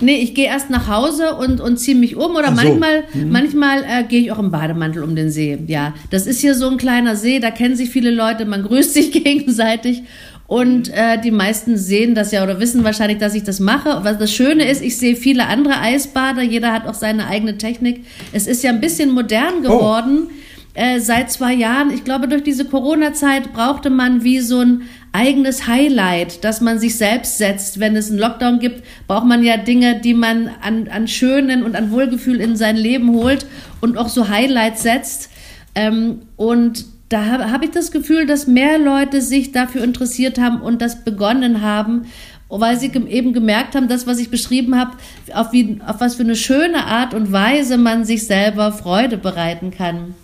Nee, 0.00 0.16
ich 0.16 0.34
gehe 0.34 0.46
erst 0.46 0.68
nach 0.68 0.88
Hause 0.88 1.36
und, 1.36 1.60
und 1.60 1.78
ziehe 1.78 1.96
mich 1.96 2.16
um 2.16 2.36
oder 2.36 2.48
so. 2.48 2.54
manchmal, 2.54 3.04
mhm. 3.14 3.30
manchmal 3.30 3.82
äh, 3.82 4.04
gehe 4.04 4.20
ich 4.20 4.32
auch 4.32 4.38
im 4.38 4.50
Bademantel 4.50 5.02
um 5.02 5.16
den 5.16 5.30
See. 5.30 5.58
Ja, 5.68 5.94
das 6.10 6.26
ist 6.26 6.40
hier 6.40 6.54
so 6.54 6.68
ein 6.68 6.76
kleiner 6.76 7.16
See, 7.16 7.38
da 7.40 7.50
kennen 7.50 7.76
sich 7.76 7.88
viele 7.88 8.10
Leute, 8.10 8.44
man 8.44 8.62
grüßt 8.62 8.92
sich 8.92 9.10
gegenseitig 9.24 10.02
und 10.46 10.90
äh, 10.92 11.20
die 11.20 11.30
meisten 11.30 11.76
sehen 11.76 12.14
das 12.14 12.30
ja 12.30 12.42
oder 12.42 12.60
wissen 12.60 12.84
wahrscheinlich, 12.84 13.18
dass 13.18 13.34
ich 13.34 13.42
das 13.42 13.58
mache. 13.58 14.00
Was 14.02 14.18
das 14.18 14.32
Schöne 14.32 14.68
ist, 14.70 14.82
ich 14.82 14.96
sehe 14.96 15.16
viele 15.16 15.46
andere 15.46 15.80
Eisbader, 15.80 16.42
jeder 16.42 16.72
hat 16.72 16.86
auch 16.86 16.94
seine 16.94 17.26
eigene 17.26 17.58
Technik. 17.58 18.04
Es 18.32 18.46
ist 18.46 18.62
ja 18.62 18.70
ein 18.70 18.80
bisschen 18.80 19.10
modern 19.10 19.54
oh. 19.58 19.62
geworden. 19.62 20.26
Oh. 20.28 20.32
Äh, 20.76 21.00
seit 21.00 21.32
zwei 21.32 21.54
Jahren. 21.54 21.90
Ich 21.90 22.04
glaube, 22.04 22.28
durch 22.28 22.42
diese 22.42 22.66
Corona-Zeit 22.66 23.54
brauchte 23.54 23.88
man 23.88 24.24
wie 24.24 24.40
so 24.40 24.60
ein 24.60 24.82
eigenes 25.10 25.66
Highlight, 25.66 26.44
das 26.44 26.60
man 26.60 26.78
sich 26.78 26.98
selbst 26.98 27.38
setzt. 27.38 27.80
Wenn 27.80 27.96
es 27.96 28.10
einen 28.10 28.18
Lockdown 28.18 28.58
gibt, 28.58 28.82
braucht 29.06 29.24
man 29.24 29.42
ja 29.42 29.56
Dinge, 29.56 29.98
die 29.98 30.12
man 30.12 30.50
an, 30.60 30.88
an 30.88 31.08
Schönen 31.08 31.62
und 31.62 31.76
an 31.76 31.90
Wohlgefühl 31.92 32.42
in 32.42 32.56
sein 32.56 32.76
Leben 32.76 33.14
holt 33.14 33.46
und 33.80 33.96
auch 33.96 34.10
so 34.10 34.28
Highlights 34.28 34.82
setzt. 34.82 35.30
Ähm, 35.74 36.20
und 36.36 36.84
da 37.08 37.24
habe 37.24 37.50
hab 37.50 37.64
ich 37.64 37.70
das 37.70 37.90
Gefühl, 37.90 38.26
dass 38.26 38.46
mehr 38.46 38.78
Leute 38.78 39.22
sich 39.22 39.52
dafür 39.52 39.82
interessiert 39.82 40.38
haben 40.38 40.60
und 40.60 40.82
das 40.82 41.04
begonnen 41.04 41.62
haben, 41.62 42.02
weil 42.50 42.78
sie 42.78 42.92
eben 43.08 43.32
gemerkt 43.32 43.76
haben, 43.76 43.88
das, 43.88 44.06
was 44.06 44.18
ich 44.18 44.28
beschrieben 44.28 44.78
habe, 44.78 44.90
auf, 45.32 45.52
auf 45.86 46.00
was 46.00 46.16
für 46.16 46.22
eine 46.22 46.36
schöne 46.36 46.84
Art 46.84 47.14
und 47.14 47.32
Weise 47.32 47.78
man 47.78 48.04
sich 48.04 48.26
selber 48.26 48.72
Freude 48.72 49.16
bereiten 49.16 49.70
kann. 49.70 50.14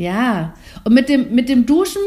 Ja, 0.00 0.54
und 0.84 0.94
mit 0.94 1.10
dem, 1.10 1.34
mit 1.34 1.50
dem 1.50 1.66
Duschen, 1.66 2.00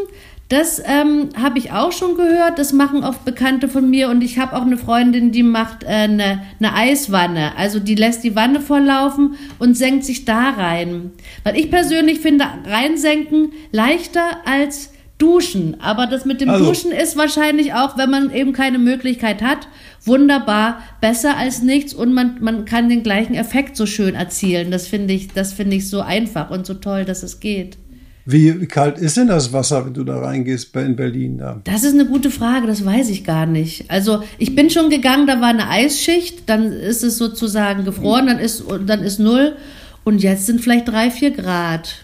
das 0.50 0.82
ähm, 0.84 1.30
habe 1.40 1.60
ich 1.60 1.72
auch 1.72 1.92
schon 1.92 2.16
gehört. 2.16 2.58
Das 2.58 2.74
machen 2.74 3.04
oft 3.04 3.24
Bekannte 3.24 3.68
von 3.68 3.88
mir. 3.88 4.10
Und 4.10 4.24
ich 4.24 4.40
habe 4.40 4.56
auch 4.56 4.64
eine 4.64 4.78
Freundin, 4.78 5.32
die 5.32 5.44
macht 5.44 5.84
äh, 5.84 5.90
eine, 5.90 6.42
eine 6.60 6.74
Eiswanne. 6.74 7.56
Also 7.56 7.80
die 7.80 7.94
lässt 7.94 8.24
die 8.24 8.36
Wanne 8.36 8.62
volllaufen 8.62 9.36
und 9.60 9.78
senkt 9.78 10.06
sich 10.06 10.26
da 10.26 10.50
rein. 10.50 11.12
Weil 11.44 11.56
ich 11.56 11.70
persönlich 11.70 12.20
finde 12.20 12.46
reinsenken 12.66 13.52
leichter 13.72 14.38
als 14.46 14.90
duschen. 15.20 15.80
Aber 15.80 16.08
das 16.08 16.26
mit 16.26 16.42
dem 16.42 16.50
also. 16.50 16.66
Duschen 16.66 16.92
ist 16.92 17.16
wahrscheinlich 17.16 17.76
auch, 17.76 17.96
wenn 17.96 18.10
man 18.10 18.34
eben 18.34 18.54
keine 18.54 18.80
Möglichkeit 18.80 19.44
hat, 19.44 19.68
wunderbar, 20.04 20.80
besser 21.00 21.38
als 21.38 21.62
nichts 21.62 21.94
und 21.94 22.12
man, 22.12 22.38
man 22.42 22.66
kann 22.66 22.90
den 22.90 23.04
gleichen 23.04 23.36
Effekt 23.36 23.78
so 23.78 23.86
schön 23.86 24.16
erzielen. 24.16 24.72
Das 24.72 24.88
finde 24.88 25.14
ich, 25.14 25.28
das 25.28 25.54
finde 25.54 25.76
ich 25.76 25.90
so 25.90 26.02
einfach 26.02 26.50
und 26.50 26.66
so 26.66 26.74
toll, 26.74 27.06
dass 27.06 27.22
es 27.22 27.40
geht. 27.40 27.78
Wie 28.26 28.68
kalt 28.68 28.98
ist 29.00 29.18
denn 29.18 29.28
das 29.28 29.52
Wasser, 29.52 29.86
wenn 29.86 29.94
du 29.94 30.06
da 30.06 30.20
reingehst 30.20 30.74
in 30.78 30.96
Berlin 30.96 31.40
da? 31.40 31.60
Das 31.66 31.84
ist 31.84 31.94
eine 31.94 32.06
gute 32.06 32.32
Frage, 32.32 32.68
das 32.68 32.86
weiß 32.86 33.10
ich 33.10 33.26
gar 33.26 33.46
nicht. 33.46 33.92
Also 33.92 34.24
ich 34.38 34.56
bin 34.56 34.70
schon 34.70 34.90
gegangen, 34.90 35.28
da 35.28 35.42
war 35.42 35.50
eine 35.50 35.68
Eisschicht, 35.68 36.50
dann 36.50 36.72
ist 36.72 37.04
es 37.04 37.18
sozusagen 37.18 37.84
gefroren, 37.84 38.28
dann 38.28 38.40
ist, 38.40 38.64
dann 38.86 39.04
ist 39.04 39.20
null 39.20 39.58
und 40.06 40.24
jetzt 40.24 40.46
sind 40.46 40.62
vielleicht 40.62 40.88
drei, 40.88 41.12
vier 41.12 41.32
Grad. 41.32 41.96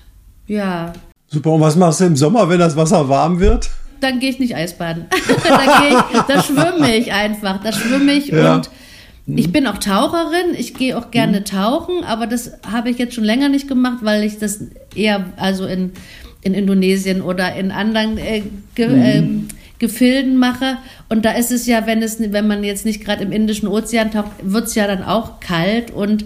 Ja. 0.47 0.91
Super, 1.27 1.51
und 1.51 1.61
was 1.61 1.77
machst 1.77 2.01
du 2.01 2.05
im 2.05 2.17
Sommer, 2.17 2.49
wenn 2.49 2.59
das 2.59 2.75
Wasser 2.75 3.07
warm 3.07 3.39
wird? 3.39 3.69
Dann 4.01 4.19
gehe 4.19 4.29
ich 4.29 4.39
nicht 4.39 4.55
Eisbaden. 4.55 5.05
da, 5.43 5.87
ich, 5.87 6.21
da 6.21 6.43
schwimme 6.43 6.97
ich 6.97 7.13
einfach, 7.13 7.63
da 7.63 7.71
schwimme 7.71 8.11
ich 8.11 8.27
ja. 8.27 8.55
und 8.55 8.69
ich 9.35 9.51
bin 9.51 9.67
auch 9.67 9.77
Taucherin, 9.77 10.55
ich 10.57 10.73
gehe 10.73 10.97
auch 10.97 11.11
gerne 11.11 11.41
mhm. 11.41 11.45
tauchen, 11.45 12.03
aber 12.03 12.27
das 12.27 12.51
habe 12.69 12.89
ich 12.89 12.97
jetzt 12.97 13.13
schon 13.15 13.23
länger 13.23 13.49
nicht 13.49 13.67
gemacht, 13.67 13.99
weil 14.01 14.23
ich 14.23 14.37
das 14.37 14.63
eher 14.95 15.25
also 15.37 15.65
in, 15.65 15.91
in 16.41 16.53
Indonesien 16.53 17.21
oder 17.21 17.55
in 17.55 17.71
anderen 17.71 18.17
äh, 18.17 18.43
ge, 18.75 18.87
mhm. 18.87 19.01
äh, 19.01 19.53
Gefilden 19.79 20.37
mache. 20.37 20.77
Und 21.07 21.25
da 21.25 21.31
ist 21.31 21.51
es 21.51 21.65
ja, 21.65 21.87
wenn 21.87 22.01
es, 22.01 22.19
wenn 22.19 22.47
man 22.47 22.63
jetzt 22.63 22.85
nicht 22.85 23.03
gerade 23.03 23.23
im 23.23 23.31
Indischen 23.31 23.67
Ozean 23.67 24.11
taucht, 24.11 24.31
wird 24.43 24.67
es 24.67 24.75
ja 24.75 24.87
dann 24.87 25.03
auch 25.03 25.39
kalt 25.39 25.91
und 25.91 26.25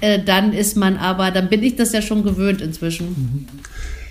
äh, 0.00 0.18
dann 0.18 0.52
ist 0.52 0.76
man 0.76 0.96
aber, 0.96 1.30
dann 1.30 1.48
bin 1.48 1.62
ich 1.62 1.76
das 1.76 1.92
ja 1.92 2.02
schon 2.02 2.24
gewöhnt 2.24 2.60
inzwischen. 2.60 3.08
Mhm. 3.08 3.46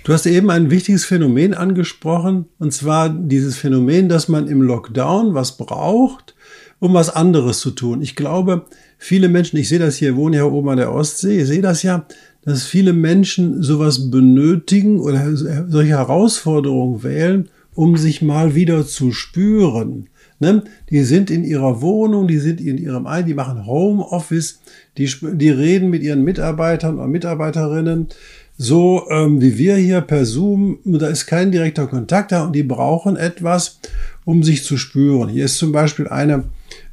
Du 0.04 0.14
hast 0.14 0.24
eben 0.26 0.50
ein 0.50 0.70
wichtiges 0.70 1.04
Phänomen 1.04 1.52
angesprochen, 1.52 2.46
und 2.58 2.72
zwar 2.72 3.10
dieses 3.10 3.56
Phänomen, 3.56 4.08
dass 4.08 4.28
man 4.28 4.48
im 4.48 4.62
Lockdown 4.62 5.34
was 5.34 5.58
braucht, 5.58 6.34
um 6.80 6.94
was 6.94 7.10
anderes 7.10 7.60
zu 7.60 7.70
tun. 7.70 8.02
Ich 8.02 8.16
glaube, 8.16 8.64
viele 8.98 9.28
Menschen, 9.28 9.58
ich 9.58 9.68
sehe 9.68 9.78
das 9.78 9.96
hier, 9.96 10.16
wohne 10.16 10.38
ja 10.38 10.44
oben 10.44 10.70
an 10.70 10.78
der 10.78 10.92
Ostsee, 10.92 11.42
ich 11.42 11.46
sehe 11.46 11.62
das 11.62 11.82
ja, 11.82 12.06
dass 12.42 12.64
viele 12.64 12.94
Menschen 12.94 13.62
sowas 13.62 14.10
benötigen 14.10 14.98
oder 14.98 15.36
solche 15.36 15.90
Herausforderungen 15.90 17.02
wählen, 17.02 17.48
um 17.74 17.96
sich 17.96 18.22
mal 18.22 18.54
wieder 18.54 18.86
zu 18.86 19.12
spüren. 19.12 20.08
Ne? 20.38 20.64
Die 20.88 21.02
sind 21.02 21.30
in 21.30 21.44
ihrer 21.44 21.82
Wohnung, 21.82 22.26
die 22.26 22.38
sind 22.38 22.62
in 22.62 22.78
ihrem 22.78 23.06
Ein, 23.06 23.26
die 23.26 23.34
machen 23.34 23.66
Homeoffice, 23.66 24.60
die, 24.96 25.10
die 25.34 25.50
reden 25.50 25.90
mit 25.90 26.02
ihren 26.02 26.24
Mitarbeitern 26.24 26.96
oder 26.96 27.06
Mitarbeiterinnen, 27.06 28.08
so 28.56 29.06
ähm, 29.10 29.40
wie 29.40 29.58
wir 29.58 29.76
hier 29.76 30.00
per 30.00 30.24
Zoom, 30.24 30.78
da 30.84 31.08
ist 31.08 31.26
kein 31.26 31.52
direkter 31.52 31.86
Kontakt 31.86 32.32
da 32.32 32.44
und 32.44 32.54
die 32.54 32.62
brauchen 32.62 33.16
etwas, 33.16 33.80
um 34.24 34.42
sich 34.42 34.64
zu 34.64 34.76
spüren. 34.76 35.28
Hier 35.28 35.44
ist 35.44 35.58
zum 35.58 35.72
Beispiel 35.72 36.08
eine 36.08 36.44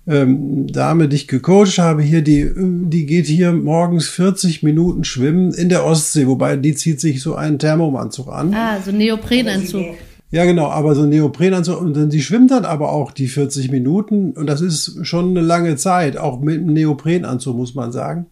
ähm, 0.08 0.68
Dame, 0.68 1.10
die 1.10 1.18
ich 1.18 1.28
gecoacht 1.28 1.78
habe, 1.78 2.02
hier, 2.02 2.22
die, 2.22 2.50
die 2.56 3.06
geht 3.06 3.28
hier 3.28 3.52
morgens 3.52 4.08
40 4.08 4.64
Minuten 4.64 5.04
schwimmen 5.04 5.54
in 5.54 5.70
der 5.70 5.86
Ostsee, 5.86 6.28
wobei 6.28 6.56
die 6.56 6.76
zieht 6.76 7.02
sich 7.02 7.22
so 7.22 7.36
einen 7.36 7.60
Thermomanzug 7.60 8.30
an. 8.30 8.54
Ah, 8.54 8.80
so 8.84 8.92
Neoprenanzug. 8.92 9.86
Ja, 10.30 10.44
genau, 10.46 10.68
aber 10.68 10.94
so 10.96 11.04
ein 11.04 11.10
Neoprenanzug 11.10 11.80
und 11.80 11.96
dann 11.96 12.12
sie 12.12 12.22
schwimmt 12.22 12.52
dann 12.52 12.66
aber 12.66 12.92
auch 12.92 13.12
die 13.12 13.28
40 13.28 13.72
Minuten 13.72 14.32
und 14.32 14.48
das 14.48 14.62
ist 14.62 15.06
schon 15.06 15.30
eine 15.30 15.42
lange 15.42 15.76
Zeit, 15.78 16.18
auch 16.18 16.42
mit 16.42 16.58
einem 16.58 16.74
Neoprenanzug 16.74 17.56
muss 17.56 17.76
man 17.76 17.92
sagen. 17.92 18.26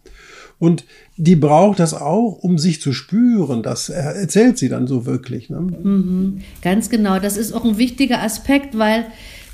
Und 0.57 0.85
die 1.17 1.35
braucht 1.35 1.79
das 1.79 1.93
auch, 1.93 2.39
um 2.41 2.57
sich 2.57 2.81
zu 2.81 2.93
spüren. 2.93 3.61
Das 3.61 3.89
erzählt 3.89 4.57
sie 4.57 4.69
dann 4.69 4.87
so 4.87 5.05
wirklich. 5.05 5.49
Ne? 5.49 5.59
Mhm, 5.59 6.41
ganz 6.61 6.89
genau. 6.89 7.19
Das 7.19 7.35
ist 7.35 7.51
auch 7.51 7.65
ein 7.65 7.77
wichtiger 7.77 8.23
Aspekt, 8.23 8.77
weil 8.77 9.05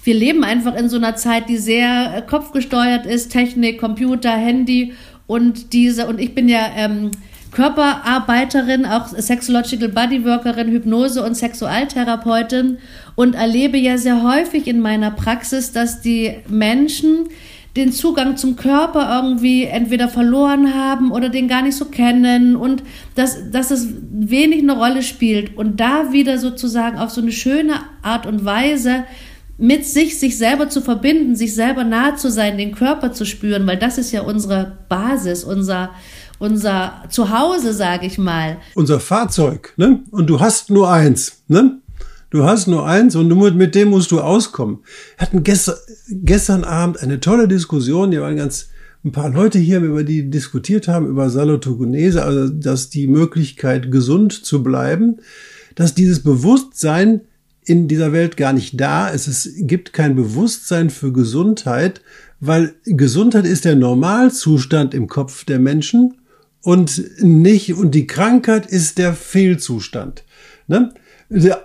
wir 0.03 0.15
leben 0.15 0.43
einfach 0.43 0.75
in 0.75 0.89
so 0.89 0.97
einer 0.97 1.15
Zeit, 1.15 1.49
die 1.49 1.57
sehr 1.57 2.15
äh, 2.15 2.21
kopfgesteuert 2.21 3.05
ist, 3.05 3.31
Technik, 3.31 3.79
Computer, 3.79 4.31
Handy 4.31 4.93
und 5.27 5.73
diese, 5.73 6.07
und 6.07 6.19
ich 6.19 6.35
bin 6.35 6.49
ja 6.49 6.69
ähm, 6.75 7.11
Körperarbeiterin, 7.51 8.85
auch 8.85 9.07
Sexological 9.07 9.89
Bodyworkerin, 9.89 10.69
Hypnose 10.69 11.23
und 11.23 11.35
Sexualtherapeutin 11.35 12.77
und 13.15 13.35
erlebe 13.35 13.77
ja 13.77 13.97
sehr 13.97 14.23
häufig 14.23 14.67
in 14.67 14.79
meiner 14.79 15.11
Praxis, 15.11 15.71
dass 15.71 16.01
die 16.01 16.35
Menschen 16.47 17.27
den 17.75 17.93
Zugang 17.93 18.35
zum 18.35 18.57
Körper 18.57 19.15
irgendwie 19.15 19.63
entweder 19.63 20.09
verloren 20.09 20.73
haben 20.73 21.11
oder 21.11 21.29
den 21.29 21.47
gar 21.47 21.61
nicht 21.61 21.77
so 21.77 21.85
kennen 21.85 22.55
und 22.55 22.83
dass, 23.15 23.49
dass 23.51 23.71
es 23.71 23.87
wenig 24.11 24.59
eine 24.59 24.73
Rolle 24.73 25.03
spielt. 25.03 25.55
Und 25.57 25.79
da 25.79 26.11
wieder 26.11 26.37
sozusagen 26.37 26.97
auf 26.97 27.11
so 27.11 27.21
eine 27.21 27.31
schöne 27.31 27.75
Art 28.01 28.25
und 28.25 28.43
Weise 28.43 29.05
mit 29.62 29.86
sich, 29.86 30.19
sich 30.19 30.39
selber 30.39 30.69
zu 30.69 30.82
verbinden, 30.82 31.36
sich 31.36 31.54
selber 31.54 31.84
nahe 31.84 32.15
zu 32.15 32.32
sein, 32.32 32.58
den 32.58 32.74
Körper 32.74 33.13
zu 33.13 33.26
spüren, 33.26 33.67
weil 33.67 33.78
das 33.78 34.00
ist 34.00 34.12
ja 34.12 34.21
unsere 34.21 34.80
Basis, 34.89 35.43
unser, 35.43 35.91
unser 36.39 37.04
Zuhause, 37.10 37.71
sage 37.71 38.08
ich 38.08 38.17
mal. 38.17 38.58
Unser 38.74 39.00
Fahrzeug, 39.00 39.74
ne? 39.78 40.00
Und 40.10 40.28
du 40.32 40.39
hast 40.39 40.71
nur 40.71 40.91
eins, 40.91 41.43
ne? 41.47 41.80
Du 42.32 42.43
hast 42.43 42.67
nur 42.67 42.88
eins 42.88 43.15
und 43.15 43.28
mit 43.56 43.76
dem 43.76 43.89
musst 43.89 44.10
du 44.12 44.19
auskommen. 44.19 44.80
Wir 45.17 45.28
hatten 45.28 45.43
gestern, 45.43 45.76
gestern 46.10 46.63
Abend 46.63 47.00
eine 47.04 47.19
tolle 47.19 47.47
Diskussion, 47.47 48.12
hier 48.12 48.21
waren 48.21 48.38
ganz 48.38 48.69
ein 49.04 49.12
paar 49.12 49.30
Leute 49.30 49.60
hier, 49.60 49.80
über 49.80 50.04
die 50.04 50.32
diskutiert 50.32 50.88
haben, 50.88 51.08
über 51.08 51.30
Salutogenese, 51.30 52.24
also 52.24 52.50
dass 52.50 52.89
die 52.89 53.06
Möglichkeit, 53.06 53.91
gesund 53.91 54.34
zu 54.34 54.63
bleiben, 54.63 55.17
dass 55.76 55.93
dieses 55.93 56.24
Bewusstsein 56.24 57.21
in 57.71 57.88
dieser 57.88 58.12
Welt 58.12 58.36
gar 58.36 58.51
nicht 58.51 58.79
da 58.79 59.07
ist. 59.07 59.27
Es 59.27 59.49
gibt 59.55 59.93
kein 59.93 60.13
Bewusstsein 60.17 60.89
für 60.89 61.13
Gesundheit, 61.13 62.01
weil 62.41 62.73
Gesundheit 62.84 63.45
ist 63.45 63.63
der 63.63 63.77
Normalzustand 63.77 64.93
im 64.93 65.07
Kopf 65.07 65.45
der 65.45 65.57
Menschen 65.57 66.15
und 66.62 67.01
nicht, 67.21 67.73
und 67.73 67.95
die 67.95 68.07
Krankheit 68.07 68.65
ist 68.65 68.97
der 68.97 69.13
Fehlzustand. 69.13 70.25
Ne? 70.67 70.93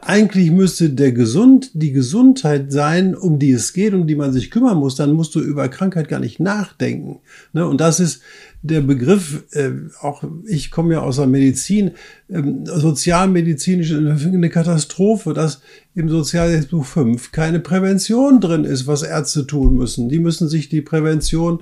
Eigentlich 0.02 0.52
müsste 0.52 0.90
der 0.90 1.10
Gesund, 1.10 1.72
die 1.74 1.90
Gesundheit 1.90 2.70
sein, 2.70 3.16
um 3.16 3.40
die 3.40 3.50
es 3.50 3.72
geht, 3.72 3.94
um 3.94 4.06
die 4.06 4.14
man 4.14 4.32
sich 4.32 4.52
kümmern 4.52 4.78
muss. 4.78 4.94
Dann 4.94 5.12
musst 5.12 5.34
du 5.34 5.40
über 5.40 5.68
Krankheit 5.68 6.08
gar 6.08 6.20
nicht 6.20 6.38
nachdenken. 6.38 7.18
Ne? 7.52 7.66
Und 7.66 7.80
das 7.80 7.98
ist 7.98 8.22
der 8.62 8.80
Begriff, 8.80 9.44
äh, 9.52 9.70
auch 10.00 10.24
ich 10.46 10.70
komme 10.70 10.94
ja 10.94 11.00
aus 11.00 11.16
der 11.16 11.26
Medizin, 11.26 11.92
ähm, 12.28 12.64
sozialmedizinisch 12.66 13.92
eine 13.92 14.50
Katastrophe, 14.50 15.34
dass 15.34 15.60
im 15.94 16.08
Sozialgesetzbuch 16.08 16.84
5 16.84 17.32
keine 17.32 17.60
Prävention 17.60 18.40
drin 18.40 18.64
ist, 18.64 18.86
was 18.86 19.02
Ärzte 19.02 19.46
tun 19.46 19.76
müssen. 19.76 20.08
Die 20.08 20.18
müssen 20.18 20.48
sich 20.48 20.68
die 20.68 20.82
Prävention 20.82 21.60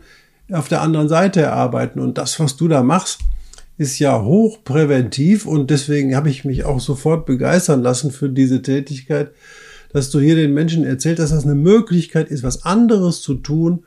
auf 0.51 0.69
der 0.69 0.83
anderen 0.83 1.09
Seite 1.09 1.41
erarbeiten. 1.41 2.01
Und 2.01 2.19
das, 2.19 2.39
was 2.41 2.57
du 2.57 2.69
da 2.69 2.83
machst, 2.83 3.21
ist 3.77 3.99
ja 3.99 4.23
hochpräventiv 4.23 5.47
und 5.47 5.71
deswegen 5.71 6.15
habe 6.15 6.31
ich 6.31 6.45
mich 6.45 6.65
auch 6.65 6.81
sofort 6.81 7.27
begeistern 7.27 7.83
lassen 7.83 8.13
für 8.13 8.29
diese 8.29 8.63
Tätigkeit, 8.63 9.33
dass 9.93 10.11
du 10.11 10.21
hier 10.21 10.37
den 10.37 10.55
Menschen 10.55 10.85
erzählt, 10.85 11.19
dass 11.19 11.31
das 11.31 11.45
eine 11.45 11.55
Möglichkeit 11.55 12.29
ist, 12.29 12.43
was 12.43 12.65
anderes 12.65 13.21
zu 13.21 13.35
tun, 13.35 13.85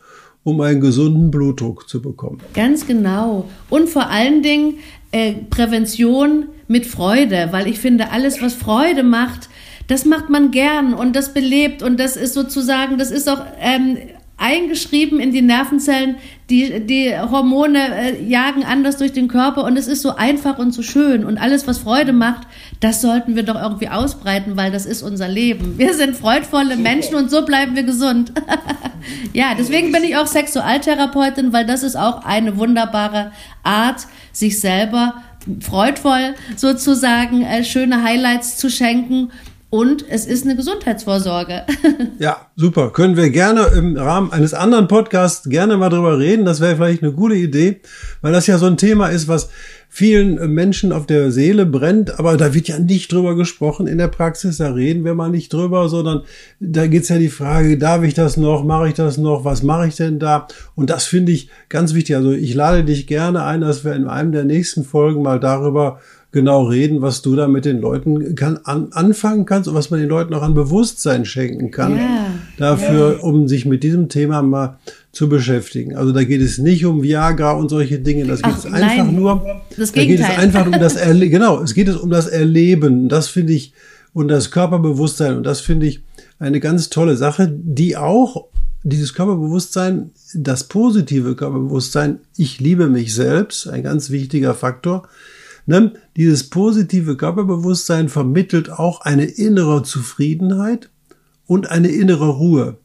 um 0.47 0.61
einen 0.61 0.79
gesunden 0.79 1.29
Blutdruck 1.29 1.89
zu 1.89 2.01
bekommen. 2.01 2.39
Ganz 2.53 2.87
genau. 2.87 3.49
Und 3.69 3.89
vor 3.89 4.09
allen 4.09 4.41
Dingen 4.41 4.75
äh, 5.11 5.33
Prävention 5.49 6.45
mit 6.69 6.85
Freude, 6.85 7.49
weil 7.51 7.67
ich 7.67 7.79
finde, 7.79 8.11
alles, 8.11 8.41
was 8.41 8.53
Freude 8.53 9.03
macht, 9.03 9.49
das 9.87 10.05
macht 10.05 10.29
man 10.29 10.51
gern 10.51 10.93
und 10.93 11.17
das 11.17 11.33
belebt 11.33 11.83
und 11.83 11.99
das 11.99 12.15
ist 12.15 12.33
sozusagen, 12.33 12.97
das 12.97 13.11
ist 13.11 13.27
auch 13.27 13.41
ähm, 13.59 13.97
eingeschrieben 14.37 15.19
in 15.19 15.31
die 15.31 15.41
Nervenzellen. 15.41 16.17
Die, 16.49 16.79
die 16.85 17.13
Hormone 17.17 17.79
äh, 17.93 18.23
jagen 18.23 18.63
anders 18.63 18.97
durch 18.97 19.11
den 19.11 19.27
Körper 19.27 19.65
und 19.65 19.75
es 19.75 19.87
ist 19.87 20.01
so 20.01 20.15
einfach 20.15 20.59
und 20.59 20.73
so 20.73 20.81
schön. 20.81 21.25
Und 21.25 21.37
alles, 21.37 21.67
was 21.67 21.79
Freude 21.79 22.13
macht, 22.13 22.47
das 22.79 23.01
sollten 23.01 23.35
wir 23.35 23.43
doch 23.43 23.61
irgendwie 23.61 23.89
ausbreiten, 23.89 24.55
weil 24.55 24.71
das 24.71 24.85
ist 24.85 25.01
unser 25.01 25.27
Leben. 25.27 25.77
Wir 25.77 25.93
sind 25.93 26.15
freudvolle 26.15 26.77
Menschen 26.77 27.15
und 27.15 27.29
so 27.29 27.43
bleiben 27.43 27.75
wir 27.75 27.83
gesund. 27.83 28.31
ja, 29.33 29.55
deswegen 29.57 29.91
bin 29.91 30.03
ich 30.03 30.15
auch 30.15 30.27
Sexualtherapeutin, 30.27 31.51
weil 31.51 31.65
das 31.65 31.83
ist 31.83 31.97
auch 31.97 32.23
eine 32.23 32.57
wunderbare 32.57 33.31
Art, 33.63 34.07
sich 34.31 34.59
selber 34.59 35.15
freudvoll 35.61 36.35
sozusagen 36.55 37.41
äh, 37.41 37.63
schöne 37.63 38.03
Highlights 38.03 38.57
zu 38.57 38.69
schenken 38.69 39.31
und 39.69 40.05
es 40.09 40.25
ist 40.25 40.45
eine 40.45 40.55
Gesundheitsvorsorge. 40.55 41.63
ja, 42.19 42.47
super. 42.55 42.91
Können 42.91 43.17
wir 43.17 43.29
gerne 43.29 43.67
im 43.75 43.97
Rahmen 43.97 44.31
eines 44.31 44.53
anderen 44.53 44.87
Podcasts 44.87 45.49
gerne 45.49 45.75
mal 45.75 45.89
drüber 45.89 46.17
reden. 46.17 46.45
Das 46.45 46.61
wäre 46.61 46.77
vielleicht 46.77 47.03
eine 47.03 47.11
gute 47.11 47.35
Idee, 47.35 47.81
weil 48.21 48.31
das 48.31 48.47
ja 48.47 48.57
so 48.57 48.65
ein 48.65 48.77
Thema 48.77 49.07
ist, 49.07 49.27
was 49.27 49.49
vielen 49.89 50.53
Menschen 50.53 50.91
auf 50.91 51.05
der 51.05 51.31
Seele 51.31 51.65
brennt, 51.65 52.19
aber 52.19 52.37
da 52.37 52.53
wird 52.53 52.67
ja 52.67 52.77
nicht 52.77 53.11
drüber 53.11 53.35
gesprochen 53.35 53.87
in 53.87 53.97
der 53.97 54.09
Praxis, 54.09 54.57
da 54.57 54.71
reden 54.71 55.05
wir 55.05 55.15
mal 55.15 55.29
nicht 55.29 55.51
drüber, 55.51 55.89
sondern 55.89 56.23
da 56.59 56.87
geht's 56.87 57.09
ja 57.09 57.17
die 57.17 57.29
Frage, 57.29 57.77
darf 57.77 58.03
ich 58.03 58.13
das 58.13 58.37
noch, 58.37 58.63
mache 58.63 58.89
ich 58.89 58.93
das 58.93 59.17
noch, 59.17 59.45
was 59.45 59.63
mache 59.63 59.87
ich 59.87 59.95
denn 59.95 60.19
da? 60.19 60.47
Und 60.75 60.89
das 60.89 61.05
finde 61.05 61.31
ich 61.31 61.49
ganz 61.69 61.93
wichtig. 61.93 62.15
Also 62.15 62.31
ich 62.31 62.53
lade 62.53 62.83
dich 62.83 63.07
gerne 63.07 63.43
ein, 63.43 63.61
dass 63.61 63.85
wir 63.85 63.95
in 63.95 64.07
einem 64.07 64.31
der 64.31 64.43
nächsten 64.43 64.83
Folgen 64.83 65.23
mal 65.23 65.39
darüber 65.39 65.99
genau 66.37 66.65
reden, 66.65 67.01
was 67.01 67.23
du 67.23 67.35
da 67.35 67.47
mit 67.47 67.65
den 67.65 67.81
Leuten 67.81 68.35
kann, 68.35 68.59
an, 68.63 68.89
anfangen 68.91 69.47
kannst 69.47 69.67
und 69.67 69.73
was 69.73 69.89
man 69.89 69.99
den 69.99 70.07
Leuten 70.07 70.35
auch 70.35 70.43
an 70.43 70.53
Bewusstsein 70.53 71.25
schenken 71.25 71.71
kann. 71.71 71.97
Ja, 71.97 72.27
dafür, 72.57 73.13
ja. 73.13 73.23
um 73.23 73.47
sich 73.47 73.65
mit 73.65 73.81
diesem 73.81 74.07
Thema 74.07 74.43
mal 74.43 74.77
zu 75.11 75.29
beschäftigen. 75.29 75.95
Also 75.95 76.11
da 76.11 76.23
geht 76.23 76.41
es 76.41 76.59
nicht 76.59 76.85
um 76.85 77.01
Viagra 77.01 77.53
und 77.53 77.69
solche 77.69 77.97
Dinge. 77.97 78.25
Das 78.25 78.43
geht 78.43 78.53
Ach, 78.53 78.59
es 78.59 78.65
einfach 78.65 79.05
nein, 79.05 79.15
nur. 79.15 79.61
Das 79.75 79.91
da 79.91 80.05
geht 80.05 80.19
es 80.19 80.29
einfach 80.29 80.67
um 80.67 80.73
das 80.73 80.95
Erle 81.07 81.27
genau. 81.29 81.59
Es 81.63 81.73
geht 81.73 81.87
es 81.87 81.95
um 81.95 82.11
das 82.11 82.27
Erleben. 82.27 83.09
Das 83.09 83.27
finde 83.27 83.53
ich 83.53 83.73
und 84.13 84.27
das 84.27 84.51
Körperbewusstsein 84.51 85.37
und 85.37 85.43
das 85.43 85.59
finde 85.59 85.87
ich 85.87 86.03
eine 86.37 86.59
ganz 86.59 86.89
tolle 86.89 87.17
Sache, 87.17 87.51
die 87.51 87.97
auch 87.97 88.45
dieses 88.83 89.13
Körperbewusstsein, 89.13 90.11
das 90.33 90.65
positive 90.65 91.35
Körperbewusstsein, 91.35 92.19
ich 92.37 92.59
liebe 92.59 92.87
mich 92.87 93.13
selbst, 93.13 93.67
ein 93.67 93.83
ganz 93.83 94.11
wichtiger 94.11 94.53
Faktor, 94.53 95.07
Ne? 95.67 95.91
Dieses 96.15 96.49
positive 96.49 97.17
Körperbewusstsein 97.17 98.07
vermittelt 98.07 98.71
auch 98.71 99.01
eine 99.01 99.25
innere 99.25 99.83
Zufriedenheit 99.83 100.89
und 101.45 101.69
eine 101.69 101.89
innere 101.89 102.29
Ruhe. 102.29 102.77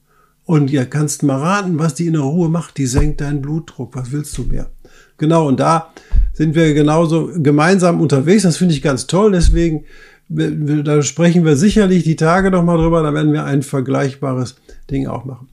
Und 0.45 0.73
ihr 0.73 0.85
kannst 0.87 1.23
mal 1.23 1.39
raten, 1.39 1.79
was 1.79 1.95
die 1.95 2.07
innere 2.07 2.25
Ruhe 2.25 2.49
macht. 2.49 2.77
Die 2.77 2.87
senkt 2.87 3.21
deinen 3.21 3.41
Blutdruck. 3.41 3.95
Was 3.95 4.11
willst 4.11 4.37
du 4.37 4.43
mehr? 4.43 4.69
Genau, 5.17 5.47
und 5.47 5.61
da 5.61 5.93
sind 6.33 6.57
wir 6.57 6.75
genauso 6.75 7.31
gemeinsam 7.37 8.01
unterwegs. 8.01 8.43
Das 8.43 8.57
finde 8.57 8.75
ich 8.75 8.83
ganz 8.83 9.07
toll. 9.07 9.31
Deswegen, 9.31 9.85
da 10.29 11.03
sprechen 11.03 11.45
wir 11.45 11.55
sicherlich 11.55 12.03
die 12.03 12.17
Tage 12.17 12.51
noch 12.51 12.65
mal 12.65 12.79
drüber. 12.79 13.05
Da 13.05 13.15
werden 13.15 13.33
wir 13.33 13.45
ein 13.45 13.63
vergleichbares 13.63 14.57
Ding 14.91 15.07
auch 15.07 15.25
machen. 15.25 15.49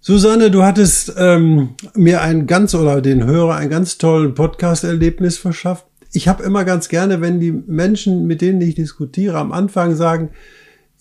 Susanne, 0.00 0.50
du 0.50 0.62
hattest 0.62 1.14
ähm, 1.18 1.70
mir 1.94 2.22
ein 2.22 2.46
ganz 2.46 2.74
oder 2.74 3.02
den 3.02 3.24
Hörer 3.24 3.56
ein 3.56 3.68
ganz 3.68 3.98
tollen 3.98 4.34
Podcast-Erlebnis 4.34 5.36
verschafft 5.36 5.86
ich 6.14 6.28
habe 6.28 6.44
immer 6.44 6.64
ganz 6.64 6.88
gerne, 6.88 7.20
wenn 7.20 7.40
die 7.40 7.50
Menschen, 7.50 8.26
mit 8.26 8.40
denen 8.40 8.60
ich 8.60 8.76
diskutiere, 8.76 9.36
am 9.36 9.52
Anfang 9.52 9.96
sagen, 9.96 10.30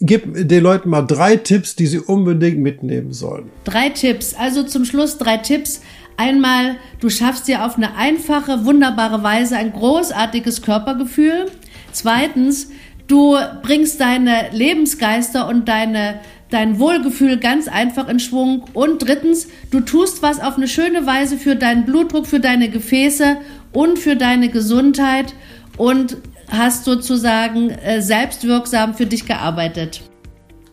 gib 0.01 0.23
den 0.33 0.63
Leuten 0.63 0.89
mal 0.89 1.03
drei 1.03 1.35
Tipps, 1.35 1.75
die 1.75 1.85
sie 1.85 1.99
unbedingt 1.99 2.59
mitnehmen 2.59 3.13
sollen. 3.13 3.51
Drei 3.63 3.89
Tipps. 3.89 4.33
Also 4.33 4.63
zum 4.63 4.85
Schluss 4.85 5.19
drei 5.19 5.37
Tipps. 5.37 5.81
Einmal, 6.17 6.77
du 6.99 7.09
schaffst 7.09 7.47
dir 7.47 7.63
auf 7.63 7.77
eine 7.77 7.95
einfache, 7.95 8.65
wunderbare 8.65 9.23
Weise 9.23 9.55
ein 9.55 9.71
großartiges 9.71 10.63
Körpergefühl. 10.63 11.45
Zweitens, 11.91 12.71
du 13.07 13.37
bringst 13.61 13.99
deine 13.99 14.49
Lebensgeister 14.51 15.47
und 15.47 15.67
deine 15.67 16.21
dein 16.53 16.79
Wohlgefühl 16.79 17.37
ganz 17.37 17.67
einfach 17.67 18.07
in 18.07 18.19
Schwung. 18.19 18.65
Und 18.73 19.07
drittens, 19.07 19.47
du 19.71 19.79
tust 19.81 20.21
was 20.21 20.39
auf 20.39 20.57
eine 20.57 20.67
schöne 20.67 21.05
Weise 21.05 21.37
für 21.37 21.55
deinen 21.55 21.85
Blutdruck, 21.85 22.27
für 22.27 22.39
deine 22.39 22.69
Gefäße 22.69 23.37
und 23.71 23.99
für 23.99 24.15
deine 24.15 24.49
Gesundheit 24.49 25.33
und 25.77 26.17
hast 26.49 26.85
sozusagen 26.85 27.71
äh, 27.71 28.01
selbstwirksam 28.01 28.93
für 28.93 29.05
dich 29.05 29.25
gearbeitet. 29.25 30.01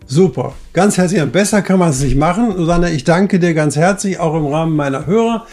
Super, 0.07 0.55
ganz 0.73 0.99
herzlich. 0.99 1.23
Besser 1.27 1.63
kann 1.63 1.79
man 1.79 1.91
es 1.91 2.03
nicht 2.03 2.17
machen. 2.17 2.57
Susanne, 2.57 2.91
ich 2.91 3.05
danke 3.05 3.39
dir 3.39 3.55
ganz 3.55 3.77
herzlich, 3.77 4.19
auch 4.19 4.35
im 4.35 4.47
Rahmen 4.47 4.77
meiner 4.77 5.07
Hörer. 5.07 5.47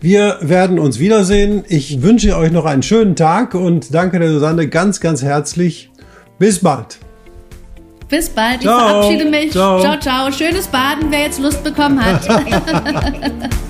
Wir 0.00 0.38
werden 0.40 0.78
uns 0.78 0.98
wiedersehen. 0.98 1.64
Ich 1.68 2.02
wünsche 2.02 2.36
euch 2.36 2.50
noch 2.50 2.64
einen 2.64 2.82
schönen 2.82 3.16
Tag 3.16 3.54
und 3.54 3.94
danke 3.94 4.18
der 4.18 4.30
Susanne 4.30 4.68
ganz, 4.68 5.00
ganz 5.00 5.22
herzlich. 5.22 5.90
Bis 6.38 6.58
bald. 6.58 6.98
Bis 8.10 8.28
bald. 8.28 8.62
Ciao. 8.62 8.76
Ich 8.76 8.90
verabschiede 8.90 9.24
mich. 9.24 9.52
Ciao. 9.52 9.80
ciao, 9.80 9.98
ciao. 9.98 10.32
Schönes 10.32 10.66
Baden, 10.66 11.10
wer 11.10 11.20
jetzt 11.20 11.38
Lust 11.38 11.62
bekommen 11.62 12.04
hat. 12.04 12.28